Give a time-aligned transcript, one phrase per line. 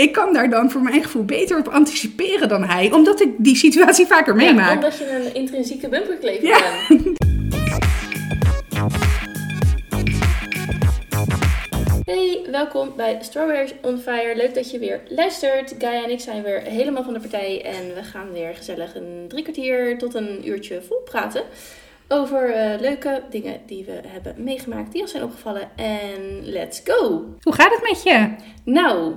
[0.00, 3.56] Ik kan daar dan voor mijn gevoel beter op anticiperen dan hij, omdat ik die
[3.56, 4.74] situatie vaker Ja, meemaak.
[4.74, 6.58] omdat je een intrinsieke bumperklever Ja.
[6.88, 7.14] bent.
[12.04, 14.36] Hey, welkom bij Strawberries on Fire.
[14.36, 15.74] Leuk dat je weer luistert.
[15.78, 19.24] Gaia en ik zijn weer helemaal van de partij en we gaan weer gezellig een
[19.28, 21.42] drie kwartier tot een uurtje vol praten
[22.08, 25.68] over eh, leuke dingen die we hebben meegemaakt, die ons zijn opgevallen.
[25.76, 27.24] En let's go!
[27.42, 28.28] Hoe gaat het met je?
[28.64, 29.12] Nou,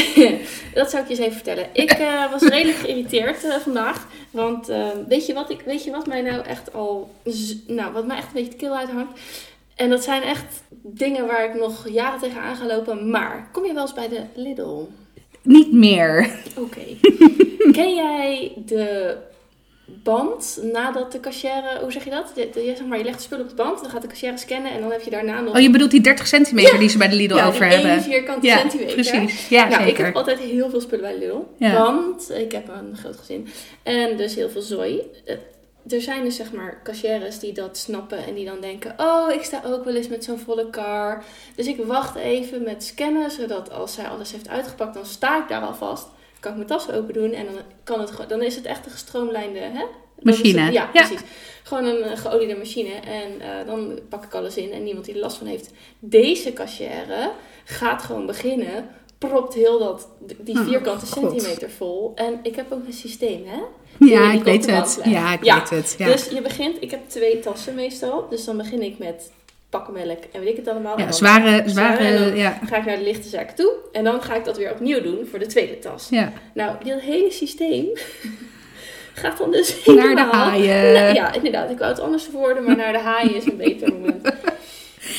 [0.74, 1.66] dat zou ik je eens even vertellen.
[1.72, 4.08] Ik eh, was redelijk geïrriteerd eh, vandaag.
[4.30, 7.14] Want eh, weet, je wat ik, weet je wat mij nou echt al.
[7.66, 9.20] Nou, wat mij echt een beetje de keel uithangt?
[9.74, 13.10] En dat zijn echt dingen waar ik nog jaren tegenaan ga lopen.
[13.10, 14.84] Maar kom je wel eens bij de Lidl?
[15.42, 16.30] Niet meer.
[16.58, 16.80] Oké.
[17.72, 19.16] Ken jij de
[20.02, 22.32] band nadat de cashier, hoe zeg je dat?
[22.34, 24.08] De, de- je, zeg maar, je legt de spullen op de band, dan gaat de
[24.08, 26.88] cashier scannen en dan heb je daarna nog Oh, je bedoelt die 30 centimeter die
[26.88, 28.02] ze bij de Lidl ja, over hebben.
[28.02, 28.94] vierkante ja, centimeter.
[28.94, 29.48] precies.
[29.48, 30.04] Ja, nou, ik zeker.
[30.04, 31.72] heb altijd heel veel spullen bij Lidl.
[31.74, 33.48] Want ik heb een groot gezin.
[33.82, 35.00] En dus heel veel zooi.
[35.24, 35.36] Eh,
[35.90, 38.94] Er zijn dus zeg maar cashiers die dat snappen en die dan denken...
[38.96, 41.24] Oh, ik sta ook wel eens met zo'n volle kar.
[41.56, 44.94] Dus ik wacht even met scannen, zodat als zij alles heeft uitgepakt...
[44.94, 46.02] dan sta ik daar alvast.
[46.02, 46.12] Dan
[46.42, 47.54] kan ik mijn tas open doen en dan,
[47.84, 49.58] kan het, dan is het echt een gestroomlijnde...
[49.58, 49.78] Hè?
[49.78, 50.60] Het- Machine.
[50.60, 50.86] ja, Ja.
[50.92, 51.20] precies.
[51.62, 52.90] Gewoon een geoliede machine.
[52.94, 55.70] En eh, dan pak ik alles in en niemand die er last van heeft.
[55.98, 57.30] Deze cashier
[57.64, 58.88] gaat gewoon beginnen.
[59.18, 62.12] Propt heel dat, die Oh, vierkante centimeter vol.
[62.14, 63.60] En ik heb ook een systeem, hè?
[64.06, 65.04] Ja, ik op weet de band het.
[65.04, 65.94] Ja, ik Ja, weet het.
[65.98, 66.06] Ja.
[66.06, 68.28] Dus je begint, ik heb twee tassen meestal.
[68.28, 69.30] Dus dan begin ik met
[69.72, 70.98] pakken melk en weet ik het allemaal.
[70.98, 72.58] Ja, zware, zware, en dan- ja.
[72.66, 73.72] ga ik naar de lichte zaken toe.
[73.92, 76.06] En dan ga ik dat weer opnieuw doen voor de tweede tas.
[76.10, 76.32] ja.
[76.54, 77.86] Nou, dit hele systeem
[79.14, 80.92] gaat dan dus Naar de haaien.
[80.92, 81.70] Nee, ja, inderdaad.
[81.70, 84.20] Ik wou het anders verwoorden, maar naar de haaien is een beter moment.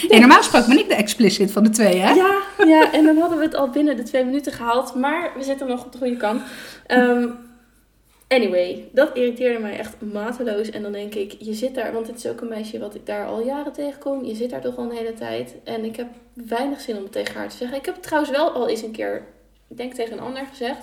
[0.09, 2.13] Ja, normaal gesproken ben ik de explicit van de twee, hè?
[2.13, 4.95] Ja, ja, en dan hadden we het al binnen de twee minuten gehaald.
[4.95, 6.41] Maar we zitten nog op de goede kant.
[6.87, 7.27] Ehm,
[8.33, 10.69] anyway, dat irriteerde mij echt mateloos.
[10.69, 13.05] En dan denk ik, je zit daar, want het is ook een meisje wat ik
[13.05, 14.25] daar al jaren tegenkom.
[14.25, 15.55] Je zit daar toch al een hele tijd.
[15.63, 17.77] En ik heb weinig zin om het tegen haar te zeggen.
[17.77, 19.23] Ik heb het trouwens wel al eens een keer,
[19.67, 20.81] ik denk tegen een ander gezegd.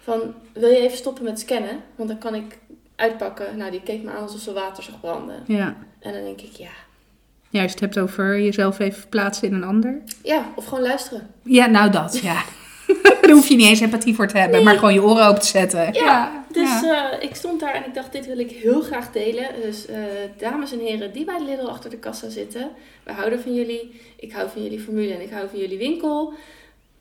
[0.00, 1.80] Van, wil je even stoppen met scannen?
[1.96, 2.58] Want dan kan ik
[2.96, 3.56] uitpakken.
[3.56, 5.42] Nou, die keek me aan alsof ze water zag branden.
[5.46, 5.76] Ja.
[5.98, 6.70] En dan denk ik, ja.
[7.48, 10.02] Juist, je hebt het over jezelf even verplaatsen in een ander.
[10.22, 11.30] Ja, of gewoon luisteren.
[11.42, 12.42] Ja, nou dat, ja.
[13.22, 14.64] Daar hoef je niet eens empathie voor te hebben, Nee.
[14.64, 15.92] maar gewoon je oren open te zetten.
[15.92, 17.12] Ja, dus ja.
[17.12, 19.46] eh, ik stond daar en ik dacht, dit wil ik heel graag delen.
[19.62, 19.96] Dus eh,
[20.38, 22.68] dames en heren die bij Lidl achter de kassa zitten,
[23.02, 24.00] we houden van jullie.
[24.16, 26.32] Ik hou van jullie formule en ik hou van jullie winkel.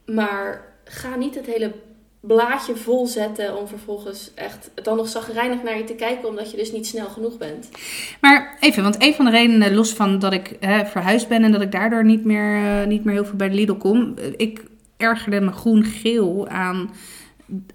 [0.05, 1.71] Maar ga niet het hele
[2.19, 6.57] blaadje vol zetten om vervolgens echt dan nog zagrijnig naar je te kijken, omdat je
[6.57, 7.69] dus niet snel genoeg bent.
[8.21, 11.51] Maar even, want een van de redenen, los van dat ik hè, verhuisd ben en
[11.51, 14.15] dat ik daardoor niet meer, eh, niet meer heel veel bij de Lidl kom.
[14.37, 14.63] Ik
[15.03, 16.93] ergerde me groen-geel aan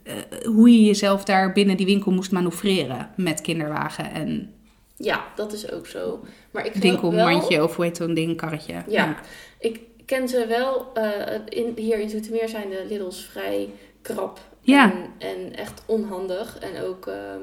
[0.03, 4.53] eh, hoe je jezelf daar binnen die winkel moest manoeuvreren met kinderwagen en
[4.97, 6.25] Ja, dat is ook zo.
[6.51, 6.83] Maar ik wel...
[6.83, 8.75] winkelmandje of hoe heet zo'n ding, karretje.
[8.89, 9.17] Ja,
[9.61, 10.91] ik ken ze wel.
[10.95, 13.69] eh, in, hier in Zoetermeer zijn de Lidls vrij
[14.03, 14.93] krap Ja.
[14.93, 16.59] en, en echt onhandig.
[16.59, 17.43] En ook ehm,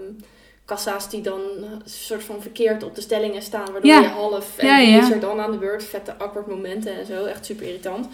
[0.65, 1.41] kassa's die dan
[1.85, 3.99] soort van verkeerd op de stellingen staan, waardoor Ja.
[4.01, 5.01] je half en ja.
[5.01, 8.07] is er dan aan de beurt, vette awkward momenten en zo, echt super irritant.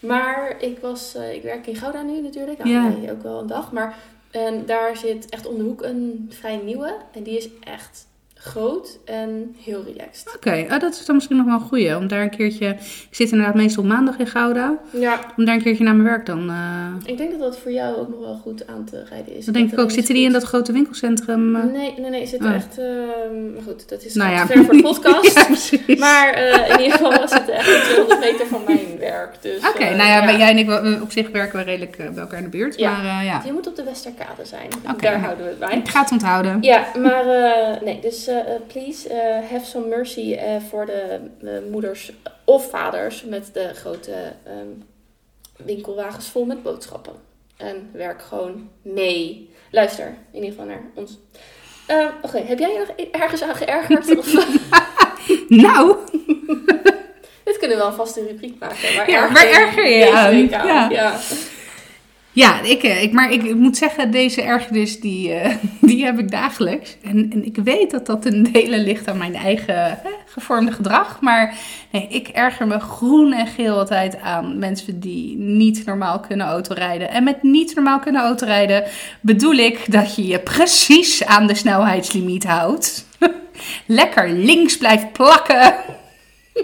[0.00, 2.88] Maar ik was, eh, ik werk in Gouda nu natuurlijk, nou, Ja.
[2.88, 3.94] nee, ook wel een dag, maar
[4.30, 8.06] en daar zit echt om de hoek een vrij nieuwe en die is echt
[8.40, 10.32] groot en heel relaxed.
[10.36, 11.96] Oké, oh, dat is dan misschien nog wel een goeie.
[11.96, 12.68] Om daar een keertje.
[12.68, 14.78] Ik zit inderdaad meestal maandag in Gouda.
[14.90, 16.50] Ja, Om daar een keertje naar mijn werk dan.
[16.50, 19.44] eh Ik denk dat dat voor jou ook nog wel goed aan te rijden is.
[19.44, 19.90] dat denk ik ook.
[19.90, 21.56] Zitten die in dat grote winkelcentrum?
[21.56, 21.64] eh?
[21.64, 22.26] Nee, nee, nee.
[22.26, 22.54] Zitten Oh.
[22.54, 22.78] echt...
[22.78, 24.46] ehm, maar goed, dat is Nou ja.
[24.46, 25.70] ver voor de podcast.
[25.86, 25.96] ja.
[25.98, 26.38] Maar
[26.70, 28.77] in ieder geval zitten echt op 200 meter van mijn
[29.18, 29.42] werk.
[29.42, 31.96] Dus, Oké, eh, nou ja, maar jij en ik, we- op zich werken we redelijk
[31.98, 32.78] eh, bij elkaar in de buurt.
[32.78, 32.90] Ja.
[32.90, 34.68] Maar eh, ja, Je moet op de Westerkade zijn.
[35.00, 35.76] Daar houden we het bij.
[35.78, 36.58] ik ga het onthouden.
[36.62, 37.24] Ja, maar
[37.84, 38.30] nee, dus
[38.66, 39.14] please
[39.50, 40.38] have some mercy
[40.70, 41.20] voor de
[41.70, 42.12] moeders
[42.44, 44.12] of vaders met de grote
[44.46, 44.66] ehm,
[45.56, 47.12] winkelwagens vol met boodschappen.
[47.56, 49.50] En werk gewoon mee.
[49.70, 50.14] Luister in
[50.44, 51.18] ieder geval naar ons.
[52.22, 54.16] Oké, heb jij je nog ergens aan geërgerd?
[54.18, 54.56] Of,
[55.48, 55.96] Nou,
[57.48, 58.96] dit kunnen we wel een vaste rubriek maken.
[58.96, 60.54] Waar Ja, erger waar erger je aan?
[60.54, 60.66] aan?
[60.66, 60.88] Ja.
[60.90, 61.14] ja.
[62.32, 66.30] ja, ik, eh, ik, maar ik moet zeggen, deze ergernis die, eh, die heb ik
[66.30, 66.96] dagelijks.
[67.02, 71.20] En, en ik weet dat dat een delen ligt aan mijn eigen gevormde gedrag.
[71.20, 71.54] Maar
[71.92, 77.10] nee, ik erger me groen en geel altijd aan mensen die niet normaal kunnen autorijden.
[77.10, 78.84] En met niet normaal kunnen autorijden
[79.20, 83.06] bedoel ik dat je je precies aan de snelheidslimiet houdt.
[83.86, 85.74] Lekker links blijft plakken.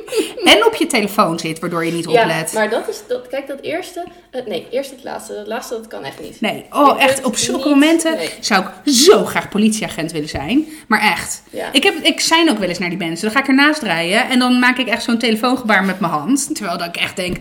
[0.53, 2.53] en op je telefoon zit, waardoor je niet Ja, oplet.
[2.53, 5.35] maar dat is, dat, kijk, dat eerste, eh, nee, eerst het laatste.
[5.35, 6.41] Dat laatste, dat kan echt niet.
[6.41, 8.31] Nee, oh Ik echt, op zulke niet- momenten nee.
[8.41, 10.67] zou ik zo graag politieagent willen zijn.
[10.89, 11.43] Maar echt.
[11.51, 11.69] Ja.
[11.73, 13.25] Ik, heb, ik zijn ook wel eens naar die mensen.
[13.25, 16.55] Dan ga ik ernaast rijden en dan maak ik echt zo'n telefoongebaar met mijn hand.
[16.55, 17.37] Terwijl dat ik echt denk,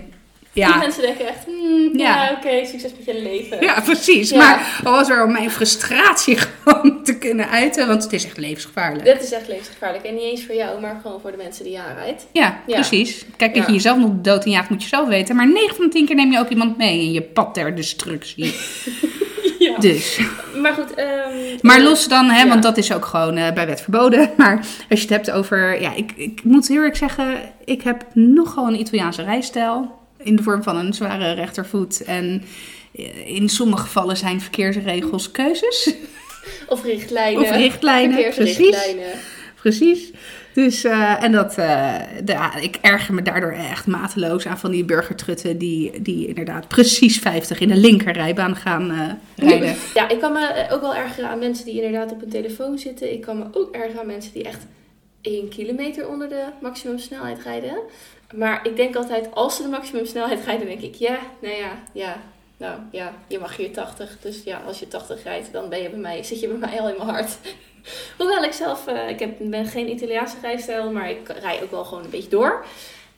[0.54, 2.24] Die ja, mensen denken echt, hmm, Ja.
[2.24, 3.62] ja, oké, succes met je leven.
[3.62, 4.30] ja precies.
[4.30, 4.38] Ja.
[4.38, 8.38] Maar al was er om mijn frustratie gewoon te kunnen uiten, want het is echt
[8.38, 9.06] levensgevaarlijk.
[9.06, 10.04] Dit is echt levensgevaarlijk.
[10.06, 12.28] En niet eens voor jou, maar gewoon voor de mensen die je aanrijdt.
[12.32, 12.76] Ja, Ja.
[12.76, 13.26] precies.
[13.38, 15.36] Kijk, dat je jezelf nog dood jaagt moet je zelf weten.
[15.36, 17.76] Maar 9 van de 10 keer neem je ook iemand mee in je pad ter
[17.76, 18.54] destructie.
[19.60, 19.78] Ja.
[19.80, 20.20] Dus.
[20.62, 22.48] Maar goed, ehm, Maar los dan, hè, Ja.
[22.48, 24.32] want dat is ook gewoon eh, bij wet verboden.
[24.38, 24.56] Maar
[24.90, 28.68] als je het hebt over, ja, ik, ik moet heel eerlijk zeggen, ik heb nogal
[28.68, 29.92] een Italiaanse rijstijl.
[30.24, 32.04] In de vorm van een zware rechtervoet.
[32.04, 32.44] En
[33.26, 35.90] in sommige gevallen zijn verkeersregels keuzes.
[36.68, 37.42] Of richtlijnen.
[37.42, 39.12] Of richtlijnen, Verkeersrichtlijnen.
[39.56, 40.12] Precies.
[40.54, 44.72] Dus, eh, en dat, eh, de, ja, ik erger me daardoor echt mateloos aan van
[44.72, 49.76] die burgertrutten die, die inderdaad precies 50 in de linkerrijbaan gaan eh, rijden.
[49.94, 53.14] Ja, ik kan me ook wel ergeren aan mensen die inderdaad op een telefoon zitten.
[53.14, 54.66] Ik kan me ook ergeren aan mensen die echt
[55.22, 57.78] 1 kilometer onder de maximumsnelheid rijden.
[58.36, 62.22] Maar ik denk altijd, als ze de maximumsnelheid rijden, denk ik, ja, nou ja, ja.
[62.58, 64.18] Nou ja, je mag hier 80.
[64.22, 66.82] Dus ja, als je 80 rijdt, dan ben je bij mij, zit je bij mij
[66.82, 67.38] al in mijn hart.
[68.18, 71.86] Hoewel ik zelf, eh, ik heb, ben geen Italiaanse rijstijl, maar ik rij ook wel
[71.86, 72.66] gewoon een beetje door.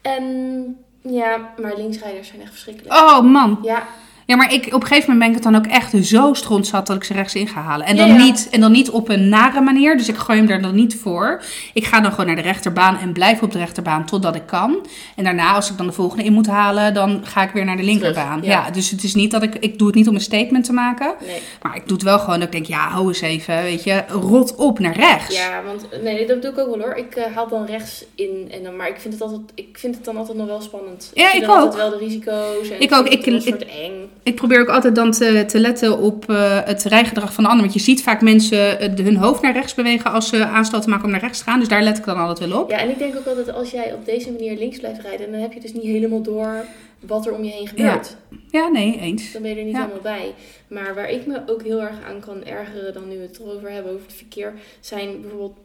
[0.01, 2.95] En ja, maar linksrijders zijn echt verschrikkelijk.
[2.95, 3.59] Oh man.
[3.61, 3.87] Ja,
[4.27, 6.87] Ja, maar ik, op een gegeven moment ben ik het dan ook echt zo strontzat
[6.87, 7.85] dat ik ze rechts in ga halen.
[7.85, 8.23] En dan, Ja, ja.
[8.23, 10.95] Niet, en dan niet op een nare manier, dus ik gooi hem er dan niet
[10.95, 11.41] voor.
[11.73, 14.85] Ik ga dan gewoon naar de rechterbaan en blijf op de rechterbaan totdat ik kan.
[15.15, 17.77] En daarna, als ik dan de volgende in moet halen, dan ga ik weer naar
[17.77, 18.39] de linkerbaan.
[18.41, 18.65] Terug, ja.
[18.65, 18.71] ja.
[18.71, 21.13] dus het is niet dat ik, ik doe het niet om een statement te maken.
[21.25, 21.41] nee.
[21.61, 24.03] Maar ik doe het wel gewoon dat ik denk, ja, hou eens even, weet je,
[24.09, 25.35] rot op naar rechts.
[25.35, 26.95] Ja, want nee, dat doe ik ook wel hoor.
[26.95, 29.95] Ik eh, haal dan rechts in, en dan, maar ik vind, het altijd, ik vind
[29.95, 31.11] het dan altijd nog wel spannend.
[31.13, 31.75] Ja, ik altijd ook.
[31.75, 32.69] wel de risico's.
[32.69, 33.07] En Ik ook.
[33.07, 34.09] Ik- ik- soort eng.
[34.25, 37.63] Ik probeer ook altijd dan te, te letten op eh, het rijgedrag van de ander.
[37.65, 41.05] Want je ziet vaak mensen eh, hun hoofd naar rechts bewegen als ze aanstoten maken
[41.05, 41.59] om naar rechts te gaan.
[41.59, 42.69] Dus daar let ik dan altijd wel op.
[42.69, 45.39] Ja, en ik denk ook altijd als jij op deze manier links blijft rijden, dan
[45.41, 46.65] heb je dus niet helemaal door
[46.99, 48.15] wat er om je heen gebeurt.
[48.51, 49.31] Ja, nee, eens.
[49.31, 49.81] Dan ben je er niet Ja.
[49.81, 50.33] helemaal bij.
[50.67, 53.71] Maar waar ik me ook heel erg aan kan ergeren dan nu we het erover
[53.71, 55.57] hebben, over het verkeer, zijn bijvoorbeeld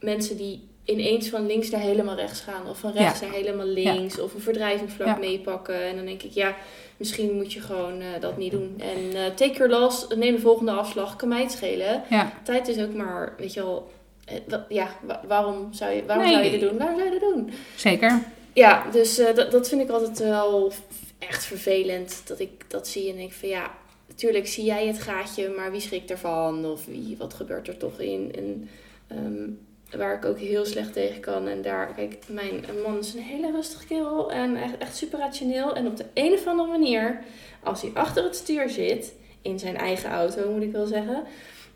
[0.00, 2.68] mensen die ineens van links naar helemaal rechts gaan.
[2.68, 3.26] Of van rechts Ja.
[3.26, 4.20] naar helemaal links.
[4.20, 5.16] Of een verdrijvingsvlak Ja.
[5.16, 5.84] meepakken.
[5.88, 6.54] En dan denk ik, ja,
[6.96, 8.74] misschien moet je gewoon eh, dat niet doen.
[8.78, 12.02] En eh, take your loss, neem de volgende afslag, kan mij het schelen.
[12.10, 12.32] Ja.
[12.42, 13.90] Tijd is ook maar, weet je wel,
[14.24, 16.32] eh, ja, wa- waarom zou je, waarom Nee.
[16.34, 16.78] zou je dit doen?
[16.78, 17.50] Waarom zou je dit doen?
[17.76, 18.22] Zeker.
[18.52, 20.72] Ja, dus dat, dat vind ik altijd wel
[21.18, 22.22] echt vervelend.
[22.26, 23.70] Dat ik dat zie en denk van ja,
[24.08, 26.64] natuurlijk zie jij het gaatje, maar wie schrikt ervan?
[26.66, 28.32] Of wie, wat gebeurt er toch in?
[28.36, 28.68] En
[29.08, 29.48] ehm,
[29.96, 31.48] waar ik ook heel slecht tegen kan.
[31.48, 35.74] En daar, kijk, mijn man is een hele rustige kerel en echt, echt super rationeel.
[35.74, 37.18] En op de een of andere manier,
[37.62, 41.22] als hij achter het stuur zit, in zijn eigen auto moet ik wel zeggen,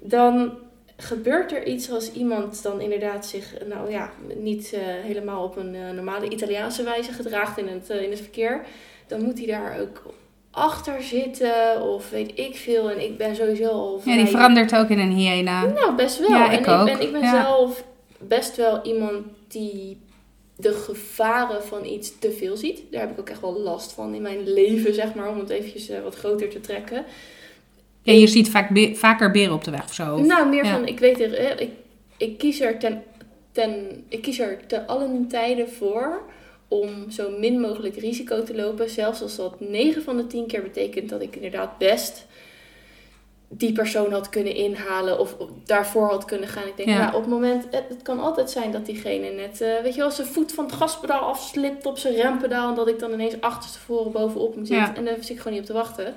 [0.01, 0.53] dan
[0.97, 5.75] gebeurt er iets als iemand dan inderdaad zich, nou ja, niet eh, helemaal op een
[5.75, 8.65] eh, normale Italiaanse wijze gedraagt in het, eh, in het verkeer,
[9.07, 10.03] dan moet hij daar ook
[10.51, 12.91] achter zitten of weet ik veel.
[12.91, 15.65] En ik ben sowieso al Ja, die verandert ook in een hyena.
[15.65, 16.29] nou, best wel.
[16.31, 16.85] Ja, en ik ook.
[16.85, 17.43] ben, ik ben Ja.
[17.43, 17.85] zelf
[18.21, 19.99] best wel iemand die
[20.57, 22.83] de gevaren van iets te veel ziet.
[22.91, 25.51] Daar heb ik ook echt wel last van in mijn leven, zeg maar, om het
[25.51, 27.05] eventjes eh, wat groter te trekken.
[28.03, 30.19] Ja, je ziet vaak be- vaker beren op de weg of zo.
[30.21, 30.73] Nou, meer Ja.
[30.75, 31.71] van, ik weet er, ik,
[32.17, 33.02] ik kies er ten,
[33.52, 36.23] ten, ik kies er te allen tijden voor
[36.69, 38.90] om zo min mogelijk risico te lopen.
[38.90, 42.26] Zelfs als dat 9 van de 10 keer betekent dat ik inderdaad best
[43.49, 46.67] die persoon had kunnen inhalen of daarvoor had kunnen gaan.
[46.67, 46.95] Ik denk, Ja.
[46.99, 50.00] ja, op het moment, het, het kan altijd zijn dat diegene net, eh, weet je
[50.00, 53.41] wel, zijn voet van het gaspedaal afslipt op zijn rempedaal en dat ik dan ineens
[53.41, 54.95] achterstevoren bovenop hem zit Ja.
[54.95, 56.15] en daar zit ik gewoon niet op te wachten.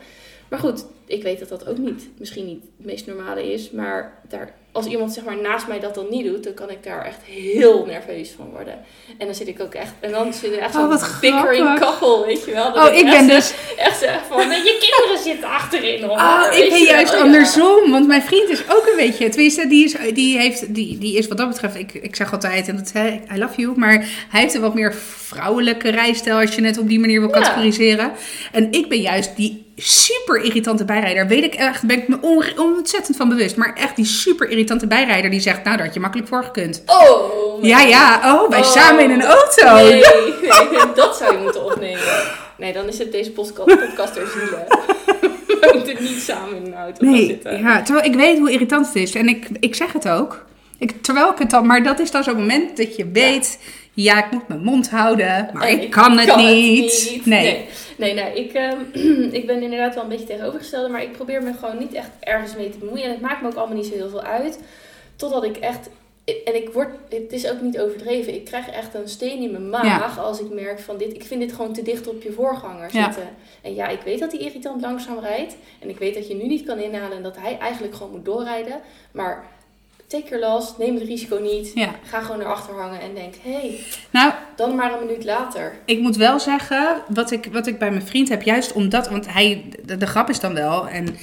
[0.49, 4.19] Maar goed, ik weet dat dat ook niet, misschien niet het meest normale is, maar
[4.29, 7.05] daar, als iemand zeg maar naast mij dat dan niet doet, dan kan ik daar
[7.05, 8.73] echt heel nerveus van worden.
[9.17, 12.25] En dan zit ik ook echt, en dan zit er echt Oh, zo'n bickering kachel,
[12.25, 12.73] weet je wel.
[12.73, 13.75] Dat Oh, ik echt ben zeg- dus...
[13.77, 16.03] Echt zeg van, je kinderen zitten achterin.
[16.03, 16.17] hoor.
[16.17, 17.19] Oh, ik ben wel, juist ja.
[17.19, 17.91] andersom.
[17.91, 19.29] Want mijn vriend is ook een beetje...
[19.29, 21.75] Tenminste, die is, die heeft, die, die is wat dat betreft...
[21.75, 23.77] Ik, ik zeg altijd, en dat, hè, I love you.
[23.79, 23.97] Maar
[24.29, 26.37] hij heeft een wat meer vrouwelijke rijstijl...
[26.39, 27.39] als je het op die manier wil Ja.
[27.41, 28.11] categoriseren.
[28.51, 31.27] En ik ben juist die super irritante bijrijder.
[31.27, 33.55] Weet ik echt, ben ik me on- ontzettend van bewust.
[33.55, 35.63] Maar echt die super irritante bijrijder die zegt...
[35.63, 36.83] Nou, daar had je makkelijk voor gekund.
[36.85, 37.63] Oh!
[37.63, 38.19] Ja, ja.
[38.33, 38.65] Oh, wij Oh.
[38.65, 39.73] samen in een auto.
[39.75, 39.91] Nee,
[40.71, 42.03] nee, dat zou je moeten opnemen.
[42.57, 44.65] Nee, dan is het deze podcast, er zielen.
[45.47, 47.59] We moeten niet samen in een auto gaan Nee, zitten.
[47.59, 49.15] ja, terwijl ik weet hoe irritant het is.
[49.15, 50.45] En ik, ik zeg het ook.
[50.77, 53.67] Ik, terwijl ik het dan, maar dat is dan zo'n moment dat je weet, ja,
[54.03, 57.21] ik moet mijn mond houden, maar ik kan het kan niet.
[57.25, 57.41] Nee.
[57.41, 57.65] Nee,
[57.97, 58.79] nee, nee, ik, ehm,
[59.39, 62.55] ik ben inderdaad wel een beetje tegenovergestelde, maar ik probeer me gewoon niet echt ergens
[62.55, 63.03] mee te bemoeien.
[63.03, 64.59] En het maakt me ook allemaal niet zo heel veel uit.
[65.15, 65.89] Totdat ik echt.
[66.45, 68.33] En ik word, het is ook niet overdreven.
[68.33, 71.13] Ik krijg echt een steen in mijn maag als ik merk van dit.
[71.13, 73.03] Ik vind dit gewoon te dicht op je voorganger Ja.
[73.03, 73.29] zitten.
[73.61, 75.55] En ja, ik weet dat hij irritant langzaam rijdt.
[75.79, 78.25] En ik weet dat je nu niet kan inhalen en dat hij eigenlijk gewoon moet
[78.25, 78.79] doorrijden.
[79.11, 79.45] Maar
[80.09, 81.71] take your loss, neem het risico niet.
[81.73, 81.95] Ja.
[82.03, 85.77] Ga gewoon erachter hangen en denk, hé, hey, Nou, dan maar een minuut later.
[85.85, 89.33] Ik moet wel zeggen, wat ik, wat ik bij mijn vriend heb, juist omdat, want
[89.33, 91.17] hij, de, de grap is dan wel, en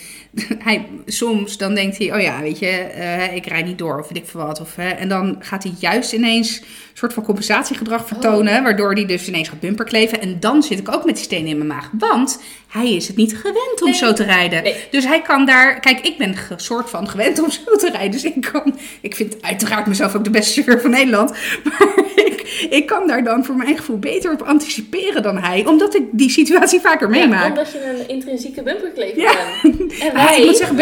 [0.58, 4.08] hij, soms dan denkt hij, oh ja, weet je, eh, ik rijd niet door of
[4.08, 4.60] weet ik veel wat.
[4.60, 6.66] Of, hè, en dan gaat hij juist ineens een
[7.02, 10.20] soort van compensatiegedrag vertonen, waardoor hij dus ineens gaat bumperkleven.
[10.20, 13.16] En dan zit ik ook met die stenen in mijn maag, want hij is het
[13.16, 13.98] niet gewend om Nee.
[13.98, 14.62] zo te rijden.
[14.62, 14.74] Nee.
[14.90, 18.10] Dus hij kan daar, kijk, ik ben een soort van gewend om zo te rijden,
[18.10, 21.30] dus ik kan, ik vind uiteraard mezelf ook de beste chauffeur van Nederland,
[21.64, 25.66] maar ik, ik kan daar dan voor mijn gevoel beter op anticiperen dan hij.
[25.66, 27.48] Omdat ik die situatie vaker Ja, meemaak.
[27.48, 29.34] omdat je een intrinsieke bumperklever Ja.
[29.62, 29.98] bent.
[30.00, 30.76] En wij, ik moet zeggen,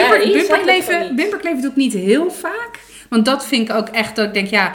[1.16, 2.78] bumper, wij doe ik niet heel vaak.
[3.08, 4.74] Want dat vind ik ook echt, dat ik denk, ja...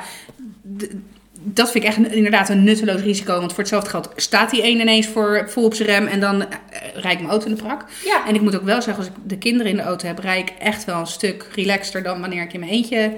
[1.41, 3.39] Dat vind ik echt een- inderdaad een nutteloos risico.
[3.39, 6.07] Want voor hetzelfde geld staat die een ineens voor, vol op zijn rem.
[6.07, 6.47] En dan eh,
[6.93, 7.85] rijd ik mijn auto in de prak.
[8.05, 10.19] Ja, En ik moet ook wel zeggen, als ik de kinderen in de auto heb,
[10.19, 13.11] rijd ik echt wel een stuk relaxter dan wanneer ik in mijn eentje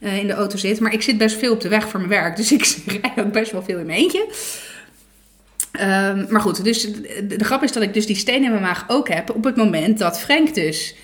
[0.00, 0.80] eh, in de auto zit.
[0.80, 3.32] Maar ik zit best veel op de weg voor mijn werk, dus ik rijd ook
[3.32, 4.26] best wel veel in mijn eentje.
[5.74, 8.62] Ehm, maar goed, dus de, de grap is dat ik dus die steen in mijn
[8.62, 10.94] maag ook heb op het moment dat Frank dus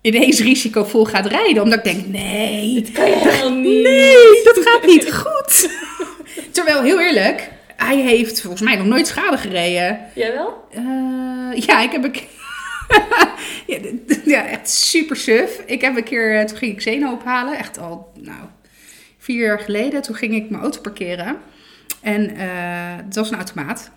[0.00, 1.62] ineens risicovol gaat rijden.
[1.62, 3.82] Omdat ik denk, nee, kan je helemaal niet.
[3.82, 5.70] nee, dat gaat niet goed.
[6.54, 9.98] Terwijl, heel eerlijk, hij heeft volgens mij nog nooit schade gereden.
[10.14, 10.64] Jij wel?
[10.72, 12.36] Eh, ja, ik heb een keer-
[13.66, 13.78] ja,
[14.24, 15.62] ja, echt super suf.
[15.66, 18.40] Ik heb een keer, eh, toen ging ik Zeno ophalen, echt al, nou,
[19.18, 20.02] vier jaar geleden.
[20.02, 21.36] Toen ging ik mijn auto parkeren.
[22.00, 22.46] En eh,
[23.04, 23.90] het was een automaat.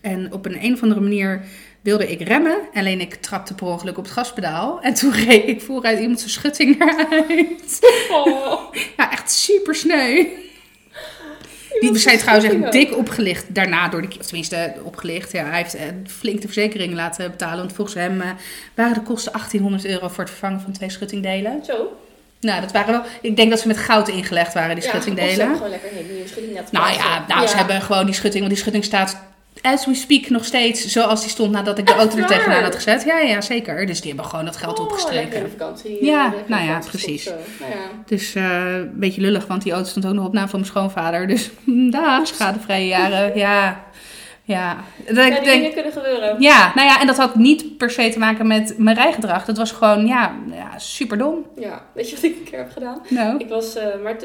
[0.00, 1.44] En op een, een of andere manier
[1.80, 2.58] wilde ik remmen.
[2.74, 4.80] Alleen ik trapte per ongeluk op het gaspedaal.
[4.80, 7.78] En toen reed ik vooruit iemand zijn schutting eruit.
[8.10, 8.74] Oh.
[8.96, 10.26] Ja, echt super sneu.
[11.80, 14.08] Die zijn trouwens echt dik opgelicht daarna door de...
[14.18, 15.32] Of tenminste, opgelicht.
[15.32, 17.58] Ja, hij heeft eh, flink de verzekering laten betalen.
[17.58, 18.30] Want volgens hem eh,
[18.74, 21.64] waren de kosten 1800 euro voor het vervangen van twee schuttingdelen.
[21.64, 21.96] Zo.
[22.46, 23.02] Nou, dat waren wel...
[23.20, 25.36] Ik denk dat ze met goud ingelegd waren, die Ja, schuttingdelen.
[25.38, 28.42] hebben gewoon lekker hele nieuwe schutting net Nou ja, nou, ze hebben gewoon die schutting...
[28.42, 29.20] Want die schutting staat,
[29.62, 32.74] as we speak, nog steeds zoals die stond nadat ik de auto er tegenaan had
[32.74, 33.02] gezet.
[33.04, 33.86] Ja, ja, zeker.
[33.86, 35.50] Dus die hebben gewoon dat geld Oh, opgestreken.
[35.50, 36.04] vakantie.
[36.04, 37.22] Ja, eh, nou ja, vakantie precies.
[37.24, 37.30] Zo.
[37.60, 37.78] Nou ja.
[38.06, 40.70] Dus eh, een beetje lullig, want die auto stond ook nog op naam van mijn
[40.72, 41.26] schoonvader.
[41.26, 41.50] Dus
[41.90, 43.38] daar, schadevrije jaren.
[43.38, 43.84] Ja,
[44.46, 44.76] ja.
[45.06, 46.36] Dat Ja, ik denk, dingen kunnen gebeuren.
[46.40, 49.44] ja, nou ja, en dat had niet per se te maken met mijn rijgedrag.
[49.44, 51.46] Dat was gewoon, ja, ja super dom.
[51.56, 53.02] Ja, weet je wat ik een keer heb gedaan?
[53.08, 53.38] Nou.
[53.38, 54.16] Ik was, eh, maar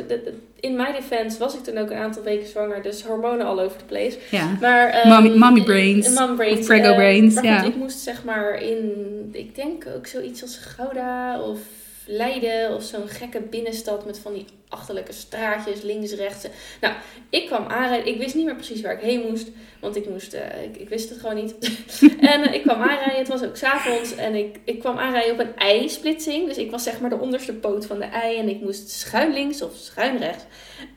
[0.60, 3.78] in my defense was ik toen ook een aantal weken zwanger, dus hormonen all over
[3.78, 4.18] the place.
[4.32, 4.46] Ja.
[4.62, 6.14] Maar, ehm, Mommy- mommy brains.
[6.14, 6.66] eh, Mom brains.
[6.68, 7.64] Prego eh, brains, ja.
[7.64, 8.92] ik moest zeg maar in,
[9.34, 11.58] ik denk ook zoiets als Gouda of
[12.06, 16.46] Leiden of zo'n gekke binnenstad met van die achterlijke straatjes, links, rechts.
[16.82, 16.96] Nou,
[17.30, 18.08] ik kwam aanrijden.
[18.08, 19.48] Ik wist niet meer precies waar ik heen moest,
[19.80, 21.56] want ik moest, eh, ik, wist het gewoon niet.
[22.32, 25.40] en eh, ik kwam aanrijden, het was ook s'avonds en ik, ik kwam aanrijden op
[25.40, 26.48] een ei-splitsing.
[26.48, 29.34] Dus ik was zeg maar de onderste poot van de ei en ik moest schuin
[29.34, 30.44] links of schuin rechts.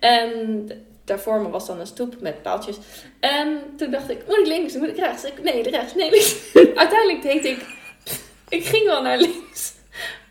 [0.00, 0.68] En
[1.04, 2.76] daarvoor me was dan een stoep met paaltjes.
[3.20, 5.24] En toen dacht ik, moet ik links, moet ik rechts?
[5.24, 6.54] Ik, nee, rechts, nee, links.
[6.82, 7.66] Uiteindelijk deed ik,
[8.48, 9.73] ik ging wel naar links,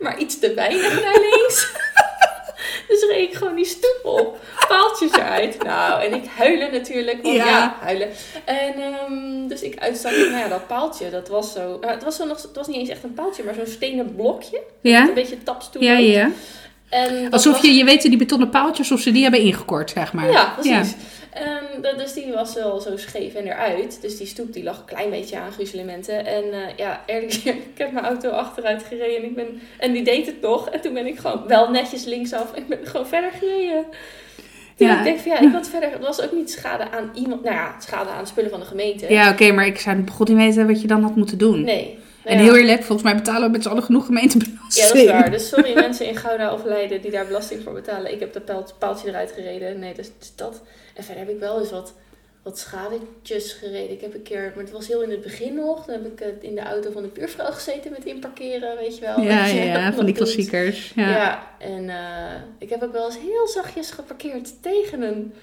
[0.03, 1.67] maar iets te weinig naar links.
[2.87, 5.63] Dus reed ik gewoon die stoep op, paaltjes eruit.
[5.63, 7.45] Nou, en ik huilen natuurlijk, want Ja.
[7.45, 8.09] ja, huilen.
[8.45, 12.15] En ehm, dus ik uitzag, nou ja, dat paaltje, dat was zo, nou, het was
[12.15, 14.61] zo nog, het was niet eens echt een paaltje, maar zo'n stenen blokje.
[14.81, 15.07] Ja?
[15.07, 15.81] Een beetje tapstoel.
[15.83, 16.29] Ja, ja.
[16.89, 20.13] En Alsof was- je, je weet die betonnen paaltjes, of ze die hebben ingekort, zeg
[20.13, 20.31] maar.
[20.31, 20.93] ja, precies.
[21.81, 24.01] Dat, dus die was wel zo scheef en eruit.
[24.01, 26.25] Dus die stoep die lag een klein beetje aan gruzelementen.
[26.25, 29.17] En eh, ja, eerlijk gezegd, ik heb mijn auto achteruit gereden.
[29.17, 30.69] En, ik ben, en die deed het toch.
[30.69, 32.55] En toen ben ik gewoon wel netjes linksaf.
[32.55, 33.85] Ik ben gewoon verder gereden.
[34.75, 34.97] Toen Ja.
[34.97, 35.91] ik denk van ja, ik had verder.
[35.91, 37.43] Het was ook niet schade aan iemand.
[37.43, 39.05] Nou ja, schade aan spullen van de gemeente.
[39.09, 41.63] Ja, oké, maar ik zou god niet weten wat je dan had moeten doen.
[41.63, 41.97] Nee.
[42.25, 44.69] En heel eerlijk, volgens mij betalen we met z'n allen genoeg gemeentebelasting.
[44.75, 45.31] Ja, dat is waar.
[45.31, 48.11] Dus sorry mensen in Gouda of Leiden die daar belasting voor betalen.
[48.13, 49.79] Ik heb dat paalt- paaltje eruit gereden.
[49.79, 50.61] Nee, dus dat.
[50.95, 51.93] En verder heb ik wel eens wat,
[52.43, 53.91] wat schadetjes gereden.
[53.91, 55.85] Ik heb een keer, maar het was heel in het begin nog.
[55.85, 59.01] Dan heb ik eh, in de auto van de buurvrouw gezeten met inparkeren, weet je
[59.01, 59.19] wel.
[59.21, 60.23] Ja, je, ja, van die doet.
[60.23, 60.91] klassiekers.
[60.95, 61.47] Ja, Ja.
[61.59, 61.95] en eh,
[62.57, 65.33] ik heb ook wel eens heel zachtjes geparkeerd tegen een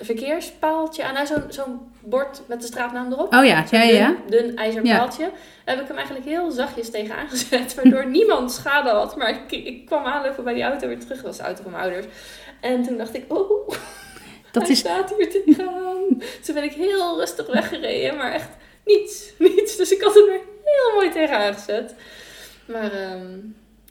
[0.00, 1.04] verkeerspaaltje.
[1.04, 1.14] aan.
[1.14, 3.34] nou, zo'n zo'n bord met de straatnaam erop.
[3.34, 4.98] Oh ja, ja, ja, dun, dun ijzeren Ja.
[4.98, 5.30] paaltje.
[5.64, 7.74] Daar heb ik hem eigenlijk heel zachtjes tegen aangezet.
[7.74, 9.16] Waardoor niemand schade had.
[9.16, 11.16] Maar ik, ik kwam aanlopen bij die auto weer terug.
[11.16, 12.06] Dat was de auto van mijn ouders.
[12.60, 13.68] En toen dacht ik, oh.
[14.52, 16.22] Dat Hij is, staat hier tegenaan.
[16.44, 18.48] Toen ben ik heel rustig weggereden, maar echt
[18.84, 19.76] niets, niets.
[19.76, 21.94] Dus ik had hem er heel mooi tegenaan gezet.
[22.64, 23.38] Maar ehm,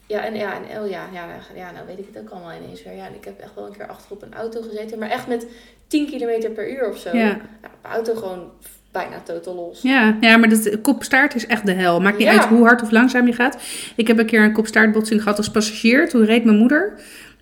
[0.07, 2.53] ja, en ja, en oh ja, ja, nou, ja, nou weet ik het ook allemaal
[2.53, 2.93] ineens weer.
[2.95, 5.27] Ja, en ik heb echt wel een keer achter op een auto gezeten, maar echt
[5.27, 5.47] met
[5.89, 7.09] 10 km per uur of zo.
[7.17, 7.23] Ja.
[7.25, 7.37] Nou,
[7.81, 8.51] de auto gewoon
[8.91, 9.81] bijna totaal los.
[9.81, 12.01] ja, ja, maar dat kopstaart is echt de hel.
[12.01, 12.33] Maakt niet Ja.
[12.33, 13.57] uit hoe hard of langzaam je gaat.
[13.95, 16.09] Ik heb een keer een kopstaartbotsing gehad als passagier.
[16.09, 16.93] Toen reed mijn moeder.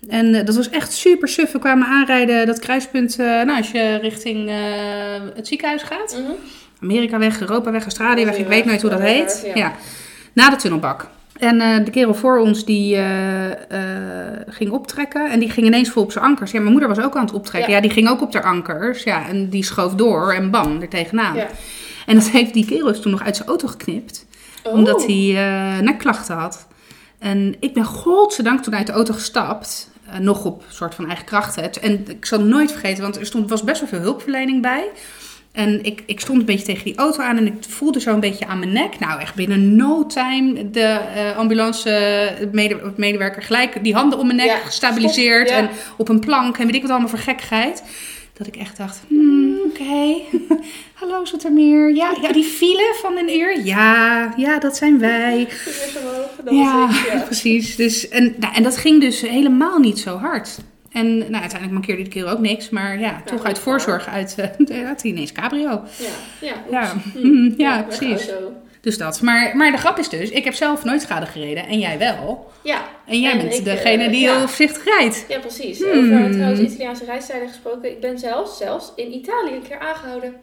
[0.08, 1.52] En eh, dat was echt super suf.
[1.52, 4.56] We kwamen aanrijden, dat kruispunt, eh, nou, als je richting eh,
[5.34, 6.18] het ziekenhuis gaat.
[6.22, 6.32] Mhm.
[6.82, 8.36] Amerika weg, Europa weg, Australië weg.
[8.36, 9.42] Ik weet nooit hoe dat heet.
[9.46, 9.54] ja.
[9.54, 9.72] Ja.
[10.32, 11.06] Na de tunnelbak.
[11.38, 15.88] En eh, de kerel voor ons die eh, eh, ging optrekken en die ging ineens
[15.88, 16.50] vol op zijn ankers.
[16.50, 17.70] Ja, mijn moeder was ook aan het optrekken.
[17.70, 17.76] Ja.
[17.76, 19.02] Ja, die ging ook op haar ankers.
[19.02, 21.36] Ja, en die schoof door en bam, er tegenaan.
[21.36, 21.46] Ja.
[22.06, 24.26] En dat heeft die kerel is toen nog uit zijn auto geknipt.
[24.62, 24.72] Oh.
[24.72, 25.32] Omdat hij
[25.82, 26.66] nekklachten had.
[27.18, 29.90] En ik ben godzijdank toen uit de auto gestapt.
[30.20, 31.82] nog op soort van eigen krachten.
[31.82, 34.90] En ik zal het nooit vergeten, want er stond, was best wel veel hulpverlening bij.
[35.58, 38.20] En ik, ik stond een beetje tegen die auto aan en ik voelde zo een
[38.20, 38.98] beetje aan mijn nek.
[38.98, 44.26] Nou, echt binnen no time de eh, ambulance eh, mede, medewerker gelijk die handen om
[44.26, 45.48] mijn nek Ja, gestabiliseerd.
[45.48, 45.68] stop, ja.
[45.68, 47.82] En op een plank en weet ik wat allemaal voor gekkigheid.
[48.32, 50.14] Dat ik echt dacht, hmm, oké.
[51.00, 51.94] Hallo Zoetermeer.
[51.94, 53.64] Ja, ja, die file van een uur.
[53.64, 55.48] Ja, ja, dat zijn wij.
[56.50, 57.20] Ja, ja.
[57.30, 57.76] precies.
[57.76, 60.58] Dus, en, nou, en dat ging dus helemaal niet zo hard.
[60.92, 62.70] En nou, uiteindelijk mankeerde die keer ook niks.
[62.70, 63.80] Maar ja, toch uit voor.
[63.80, 65.82] voorzorg uit, uh, had hij ineens cabrio.
[66.40, 66.94] Ja, ja,
[67.56, 68.30] Ja, weg precies.
[68.80, 69.20] Dus dat.
[69.22, 71.66] Maar, maar de grap is dus, ik heb zelf nooit schade gereden.
[71.66, 72.50] En jij wel.
[72.62, 74.30] Ja, En jij En bent ik, degene eh, die ja.
[74.30, 75.24] heel voorzichtig rijdt.
[75.28, 75.78] ja precies.
[75.78, 75.88] Hmm.
[75.88, 77.90] Over trouwens Italiaanse reistijden gesproken.
[77.90, 80.34] Ik ben zelfs, zelfs in Italië een keer aangehouden.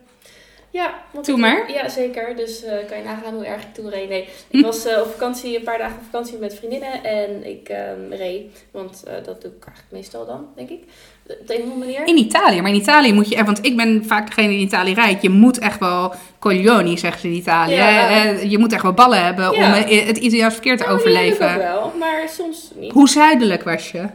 [0.76, 1.72] Ja, Doe ik- maar.
[1.72, 2.36] Ja, zeker.
[2.36, 4.10] Dus eh, kan je nagaan hoe erg ik toen reed.
[4.10, 7.04] Nee, ik was eh, op vakantie, een paar dagen op vakantie met vriendinnen.
[7.04, 10.80] En ik ehm, reed, want eh, dat doe ik eigenlijk meestal dan, denk ik.
[11.28, 12.08] Op de een of andere manier.
[12.08, 12.62] In Italië.
[12.62, 13.46] Maar in Italië moet je echt...
[13.46, 15.22] Want ik ben vaak degene die in Italië rijdt.
[15.22, 16.14] Je moet echt wel...
[16.40, 17.74] Coglioni, zeggen ze in Italië.
[17.74, 18.20] Ja.
[18.30, 19.74] Je moet echt wel ballen hebben om Ja.
[19.74, 21.52] het Italiaans verkeer te Nou, overleven.
[21.52, 22.92] ook wel, maar soms niet.
[22.92, 24.06] Hoe zuidelijk was je?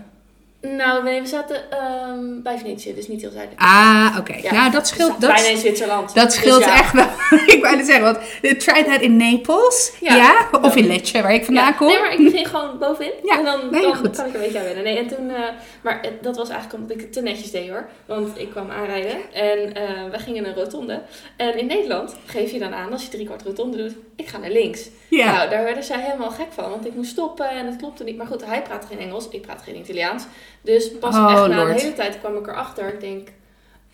[0.61, 3.63] Nou, nee, we zaten ehm, bij Venetië, dus niet heel zuidelijk.
[3.63, 4.35] Ah, oké.
[4.43, 5.21] Ja, Nou, dat scheelt...
[5.21, 6.15] Dat, bijna in Zwitserland.
[6.15, 6.79] dat Dus scheelt ja.
[6.79, 7.07] echt wel.
[7.55, 8.19] ik wou het zeggen, want
[8.61, 9.93] try that in Naples.
[10.01, 10.17] Ja.
[10.17, 10.49] Ja.
[10.63, 11.87] Of in Lecce, waar ik vandaan kom.
[11.87, 13.13] Nee, maar ik ging gewoon bovenin.
[13.25, 14.17] Ja, en dan, nee, dan goed.
[14.17, 14.85] kan ik een beetje aan wennen.
[14.85, 15.43] Nee, en toen, eh,
[15.83, 17.89] maar dat was eigenlijk omdat ik het te netjes deed hoor.
[18.07, 21.03] Want ik kwam aanrijden en eh we gingen een rotonde.
[21.37, 24.39] En in Nederland geef je dan aan, als je drie kwart rotonde doet, ik ga
[24.39, 24.89] naar links.
[25.09, 25.33] Ja.
[25.37, 26.71] Nou, daar werden zij helemaal gek van.
[26.71, 28.17] Want ik moest stoppen en het klopte niet.
[28.17, 30.25] Maar goed, hij praat geen Engels, ik praat geen Italiaans.
[30.63, 31.69] Dus pas Oh, echt na Lord.
[31.71, 32.89] een hele tijd kwam ik erachter.
[32.95, 33.29] Ik denk,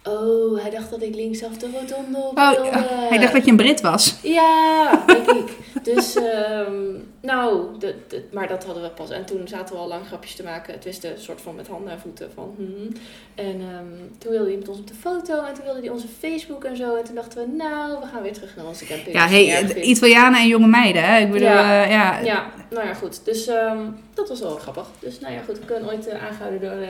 [0.09, 2.73] oh, hij dacht dat ik linksaf de rotonde op Oh,
[3.11, 4.17] hij dacht dat je een Brit was.
[4.23, 5.57] Ja, denk ik.
[5.83, 6.73] Dus, ehm,
[7.21, 9.11] nou, de, de- maar dat hadden we pas.
[9.11, 10.73] En toen zaten we al lang grapjes te maken.
[10.75, 12.55] Het wist een soort van met handen en voeten van.
[12.57, 12.89] hmm.
[13.35, 15.45] En ehm, toen wilde hij met ons op de foto.
[15.45, 16.97] En toen wilde hij onze Facebook en zo.
[16.97, 19.15] En toen dachten we, nou, we gaan weer terug naar onze camping.
[19.17, 19.75] Ja, hey.
[19.83, 21.19] Italianen en jonge meiden, hè?
[21.21, 21.83] Ik bedoel, Ja.
[21.85, 22.19] ja.
[22.19, 22.25] ja.
[22.25, 23.25] Ja, nou ja, goed.
[23.25, 23.79] Dus ehm,
[24.15, 24.87] dat was wel grappig.
[24.99, 25.57] Dus nou ja, goed.
[25.57, 26.89] Ik ben ooit eh, aangehouden door, eh,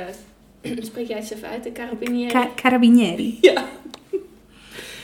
[0.83, 2.33] spreek jij het eens even uit, de carabinieri.
[2.33, 3.38] Ca- carabinieri.
[3.40, 3.64] Ja.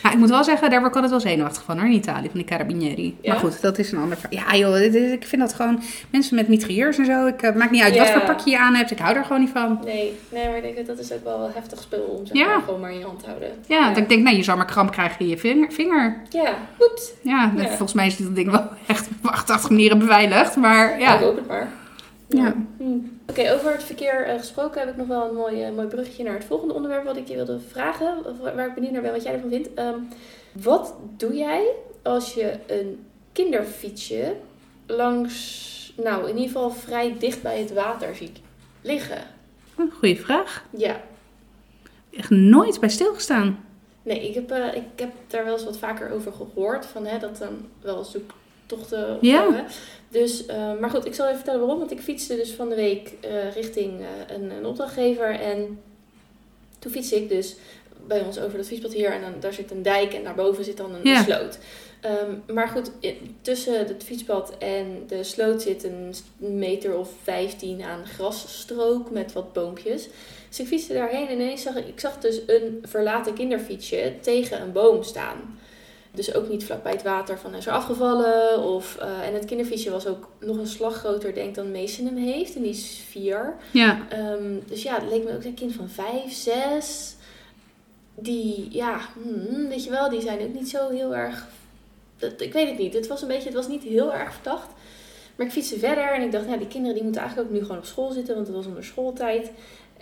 [0.03, 2.23] Maar ik moet wel zeggen, daar word ik altijd wel zenuwachtig van hoor, in Italië,
[2.29, 3.17] van die carabinieri.
[3.21, 3.33] Ja?
[3.33, 4.57] Maar goed, dat is een ander verhaal.
[4.57, 7.27] Ja joh, dit is- ik vind dat gewoon mensen met mitrailleurs en zo.
[7.27, 8.13] Ik, eh, maakt niet uit wat Ja.
[8.13, 9.79] voor pakje je aan hebt, ik hou er gewoon niet van.
[9.85, 12.37] Nee, nee, maar ik denk dat dat is ook wel een heftig spul om zeg
[12.37, 12.47] Ja.
[12.47, 13.49] maar, gewoon maar in je hand te houden.
[13.67, 15.73] Ja, dat ik denk, nee, je zal maar kramp krijgen in je vinger.
[15.73, 16.23] vinger.
[16.29, 17.13] Ja, oeps.
[17.23, 17.69] Ja, dat- Ja.
[17.69, 20.95] volgens mij is dit ding wel echt op 88 manieren beveiligd, maar Ja.
[20.95, 21.27] Ik ja.
[21.27, 21.69] hoop het maar.
[22.33, 22.55] Ja.
[22.77, 22.99] Hm.
[23.27, 26.25] Oké, over het verkeer eh, gesproken heb ik nog wel een mooi, eh, mooi bruggetje
[26.25, 28.27] naar het volgende onderwerp wat ik je wilde vragen.
[28.27, 29.75] Of waar ik benieuwd naar ben wat jij ervan vindt.
[29.75, 29.99] Ehm,
[30.53, 31.67] wat doe jij
[32.03, 34.37] als je een kinderfietsje
[34.87, 38.41] langs, nou in ieder geval vrij dicht bij het water ziet
[38.83, 39.23] liggen?
[39.99, 40.65] Goeie vraag.
[40.71, 41.01] Ja.
[42.11, 43.65] Echt nooit bij stilgestaan.
[44.03, 46.87] Nee, ik heb, eh, ik heb daar wel eens wat vaker over gehoord.
[46.87, 49.19] Van hè, dat dan wel zoektochten.
[49.21, 49.53] Ja.
[49.53, 49.63] hè.
[50.13, 51.79] Dus, eh, maar goed, ik zal even vertellen waarom.
[51.79, 55.41] Want ik fietste dus van de week eh, richting eh, een, een opdrachtgever.
[55.41, 55.81] En
[56.79, 57.57] toen fietste ik dus
[58.07, 59.13] bij ons over dat fietspad hier.
[59.13, 61.59] En dan, daar zit een dijk en daarboven zit dan een sloot.
[62.01, 62.91] Ehm, maar goed,
[63.43, 69.53] tussen het fietspad en de sloot zit een meter of 15 aan grasstrook met wat
[69.53, 70.09] boompjes.
[70.49, 74.61] Dus ik fietste daarheen en ineens zag ik, ik zag dus een verlaten kinderfietsje tegen
[74.61, 75.59] een boom staan.
[76.15, 78.63] Dus ook niet vlak bij het water van is er afgevallen.
[78.63, 82.17] Of, eh, en het kinderfietsje was ook nog een slag groter denk dan Mason hem
[82.17, 82.55] heeft.
[82.57, 83.55] En die is vier.
[83.71, 84.07] Ja.
[84.09, 87.15] Ehm, dus ja, het leek me ook een kind van vijf, zes.
[88.15, 91.47] Die, ja, hmm, weet je wel, die zijn ook niet zo heel erg...
[92.17, 92.95] Dat, ik weet het niet.
[92.95, 94.69] Het was een beetje, het was niet heel erg verdacht.
[95.37, 97.63] Maar ik fietste verder en ik dacht, ja, die kinderen die moeten eigenlijk ook nu
[97.63, 99.51] gewoon op school zitten, want het was onder schooltijd.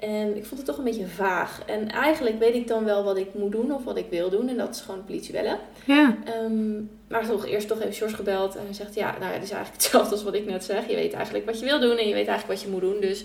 [0.01, 1.61] En ik vond het toch een beetje vaag.
[1.67, 4.49] En eigenlijk weet ik dan wel wat ik moet doen of wat ik wil doen.
[4.49, 5.59] En dat is gewoon politie bellen.
[5.85, 6.17] Ja.
[6.25, 6.75] Ehm,
[7.09, 8.57] maar toch eerst toch even George gebeld.
[8.57, 10.89] En hij zegt, ja, nou, het is eigenlijk hetzelfde als wat ik net zeg.
[10.89, 13.01] Je weet eigenlijk wat je wil doen en je weet eigenlijk wat je moet doen.
[13.01, 13.25] Dus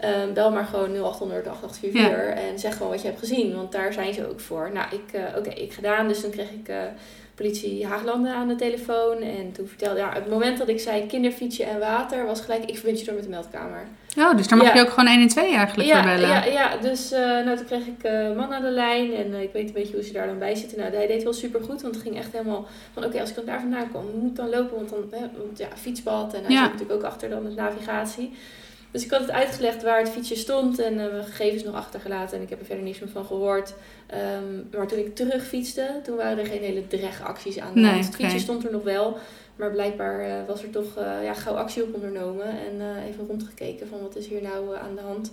[0.00, 3.54] ehm, bel maar gewoon 0800 8844 en zeg gewoon wat je hebt gezien.
[3.54, 4.70] Want daar zijn ze ook voor.
[4.72, 6.08] Nou, ik, eh, oké, ik gedaan.
[6.08, 6.68] Dus toen kreeg ik...
[6.68, 6.76] eh,
[7.34, 9.22] politie Haaglanden aan de telefoon.
[9.22, 12.74] En toen vertelde ja, het moment dat ik zei kinderfietsje en water, was gelijk, ik
[12.76, 13.86] verbind je door met de meldkamer.
[14.18, 14.74] Oh, dus daar mag Ja.
[14.74, 16.28] je ook gewoon 1 en 2 eigenlijk ja, voor bellen.
[16.28, 19.42] ja, ja, dus eh, nou, toen kreeg ik eh man aan de lijn en eh,
[19.42, 20.78] ik weet een beetje hoe ze daar dan bij zitten.
[20.78, 23.36] Nou, hij deed wel super goed, want het ging echt helemaal van oké, als ik
[23.36, 26.40] dan daar vandaan kom, moet ik dan lopen, want dan, hè, want ja, fietspad en
[26.44, 28.32] hij zit natuurlijk ook achter dan met navigatie.
[28.94, 32.36] Dus ik had het uitgelegd waar het fietsje stond en eh, mijn gegevens nog achtergelaten
[32.36, 33.74] en ik heb er verder niks meer van gehoord.
[34.06, 38.04] Ehm, maar toen ik terugfietste, toen waren er geen hele dregacties aan de Nee, hand.
[38.06, 39.18] Het fietsje stond er nog wel,
[39.56, 43.88] maar blijkbaar eh, was er toch eh, ja, gauw actie op ondernomen en even rondgekeken
[43.88, 45.32] van wat is hier nou aan de hand.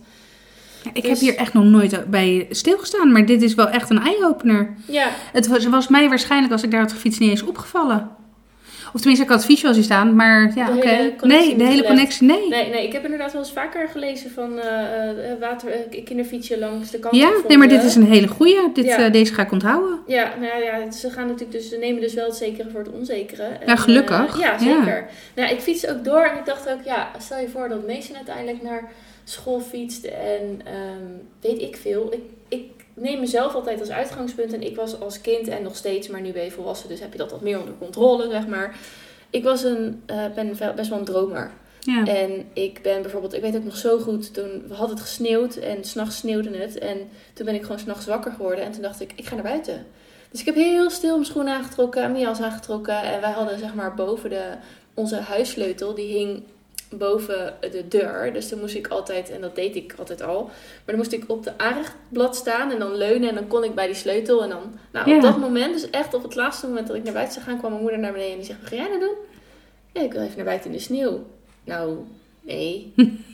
[0.94, 4.00] Ik Dus- heb hier echt nog nooit bij stilgestaan, maar dit is wel echt een
[4.02, 4.74] eye-opener.
[4.88, 8.10] Ja, Het was, was mij waarschijnlijk, als ik daar had gefietst, niet eens opgevallen.
[8.94, 11.14] Of tenminste, ik had het fietsje wel zien staan, maar ja, oké.
[11.22, 12.48] Nee, de hele connectie, nee.
[12.50, 14.70] Nee, nee, ik heb inderdaad wel eens vaker gelezen van eh,
[15.40, 17.16] water, eh, kinderfietsje langs de kant.
[17.16, 18.72] Ja, nee, maar dit is een hele goeie.
[18.74, 19.10] Dit, Ja.
[19.10, 20.00] deze ga ik onthouden.
[20.08, 22.92] Ja, nou ja, ze gaan natuurlijk dus, ze nemen dus wel het zekere voor het
[22.92, 23.44] onzekere.
[23.44, 24.40] En, Ja, gelukkig.
[24.40, 24.58] ja, Ja.
[24.60, 25.08] zeker.
[25.36, 27.88] Nou, ja, ik fiets ook door en ik dacht ook, ja, stel je voor dat
[27.88, 28.92] Mason uiteindelijk naar
[29.24, 31.06] school fietst en ehm,
[31.42, 32.14] weet ik veel.
[32.14, 32.20] Ik
[32.94, 36.32] neem mezelf altijd als uitgangspunt en ik was als kind en nog steeds, maar nu
[36.32, 38.76] ben je volwassen, dus heb je dat wat meer onder controle, zeg maar.
[39.30, 41.52] Ik was een, eh, ben best wel een dromer.
[41.80, 42.06] Ja.
[42.06, 45.84] En ik ben bijvoorbeeld, ik weet ook nog zo goed, toen had het gesneeuwd en
[45.84, 46.78] s'nachts sneeuwde het.
[46.78, 46.98] En
[47.34, 49.86] toen ben ik gewoon s'nachts wakker geworden en toen dacht ik, ik ga naar buiten.
[50.32, 53.02] Dus ik heb heel stil mijn schoenen aangetrokken en mijn jas aangetrokken.
[53.02, 54.44] En wij hadden zeg maar boven de,
[54.94, 56.44] onze huissleutel, die hing
[56.98, 58.34] boven de deur.
[58.34, 60.54] Dus dan moest ik altijd, en dat deed ik altijd al, maar
[60.86, 63.86] dan moest ik op de aanrechtblad staan en dan leunen en dan kon ik bij
[63.86, 64.44] die sleutel.
[64.44, 65.16] En dan, nou Ja.
[65.16, 67.58] op dat moment, dus echt op het laatste moment dat ik naar buiten zou gaan,
[67.58, 69.16] kwam mijn moeder naar beneden en die zegt, wat ga jij nou doen?
[69.94, 71.26] Ja, ik wil even naar buiten in de sneeuw.
[71.64, 71.98] Nou,
[72.42, 72.94] nee.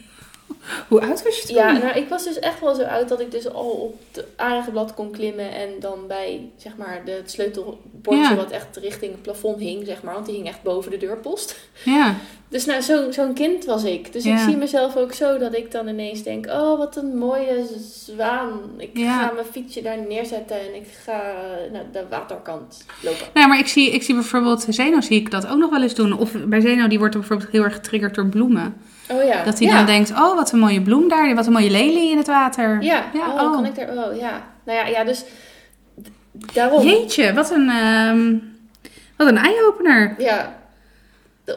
[0.87, 1.55] Hoe oud was je toen?
[1.55, 4.25] Ja, nou, ik was dus echt wel zo oud dat ik dus al op het
[4.35, 5.51] aardeblad kon klimmen.
[5.51, 8.35] En dan bij, zeg maar, de, het sleutelbordje Ja.
[8.35, 10.13] wat echt richting het plafond hing, zeg maar.
[10.13, 11.59] Want die hing echt boven de deurpost.
[11.83, 12.15] Ja.
[12.49, 14.13] Dus nou, zo- zo'n kind was ik.
[14.13, 16.45] Dus ik zie mezelf ook zo dat ik dan ineens denk...
[16.45, 17.65] Oh, wat een mooie
[18.05, 18.59] zwaan.
[18.77, 19.19] Ik Ja.
[19.27, 21.33] ga mijn fietsje daar neerzetten en ik ga
[21.71, 23.25] naar de waterkant lopen.
[23.33, 25.95] Nou, maar ik zie, ik zie bijvoorbeeld Zeno zie ik dat ook nog wel eens
[25.95, 26.17] doen.
[26.19, 28.77] Of bij Zeno, die wordt er bijvoorbeeld heel erg getriggerd door bloemen.
[29.09, 29.43] Oh ja.
[29.43, 29.75] Dat hij ja.
[29.75, 31.35] dan denkt, oh, wat een mooie bloem daar.
[31.35, 32.81] Wat een mooie lelie in het water.
[32.81, 33.51] Ja, Ja, oh, oh.
[33.51, 33.89] kan ik daar...
[33.89, 34.43] Oh, ja.
[34.65, 35.25] Nou ja, ja dus...
[36.53, 36.83] Daarom.
[36.83, 38.35] Jeetje, wat een, ehm,
[39.17, 40.15] wat een eye-opener.
[40.17, 40.55] Ja.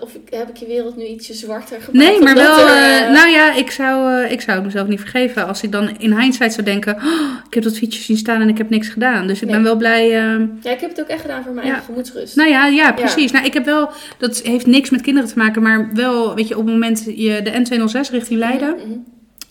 [0.01, 2.11] Of heb ik je wereld nu ietsje zwarter gemaakt?
[2.11, 4.89] Nee, maar wel, er, eh, eh, nou ja, ik zou, eh, ik zou het mezelf
[4.89, 7.03] niet vergeven als ik dan in hindsight zou denken, oh,
[7.47, 9.27] ik heb dat fietsje zien staan en ik heb niks gedaan.
[9.27, 9.55] Dus ik Nee.
[9.55, 11.73] ben wel blij, ehm, Ja, ik heb het ook echt gedaan voor mijn Ja.
[11.73, 12.37] eigen gemoedsrust.
[12.37, 13.31] Nou ja, ja, precies.
[13.33, 16.57] Nou, ik heb wel, dat heeft niks met kinderen te maken, maar wel, weet je,
[16.59, 18.99] op het moment je de N206 richting Leiden, Mhm.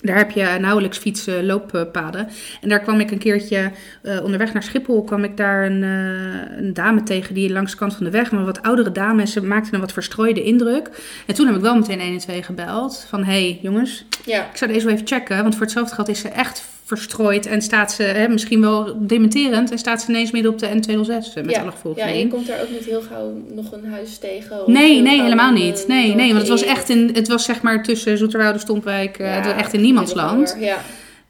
[0.02, 2.28] Daar heb je nauwelijks fietsen, looppaden.
[2.62, 6.58] En daar kwam ik een keertje eh, onderweg naar Schiphol, kwam ik daar een, eh,
[6.58, 9.22] een dame tegen die langs de kant van de weg, maar een wat oudere dame,
[9.22, 10.90] en ze maakte een wat verstrooide indruk.
[11.26, 14.50] En toen heb ik wel meteen 1 en 2 gebeld, van hé hey, jongens, Ja.
[14.52, 16.64] ik zou deze wel even checken, want voor hetzelfde geld is ze echt
[16.97, 20.67] verstrooid en staat ze, hè, misschien wel dementerend, en staat ze ineens midden op de
[20.67, 21.62] N206 eh, met ja.
[21.62, 22.02] alle gevolgen.
[22.08, 24.62] Ja, je komt daar ook niet heel gauw nog een huis tegen.
[24.62, 25.82] of Nee, nee, helemaal niet.
[25.82, 29.17] eh, Nee, nee, want het was echt in, het was zeg maar tussen Zoeterwoude, Stompwijk,
[29.17, 30.58] eh, het was echt in niemandsland.
[30.60, 30.78] Ja,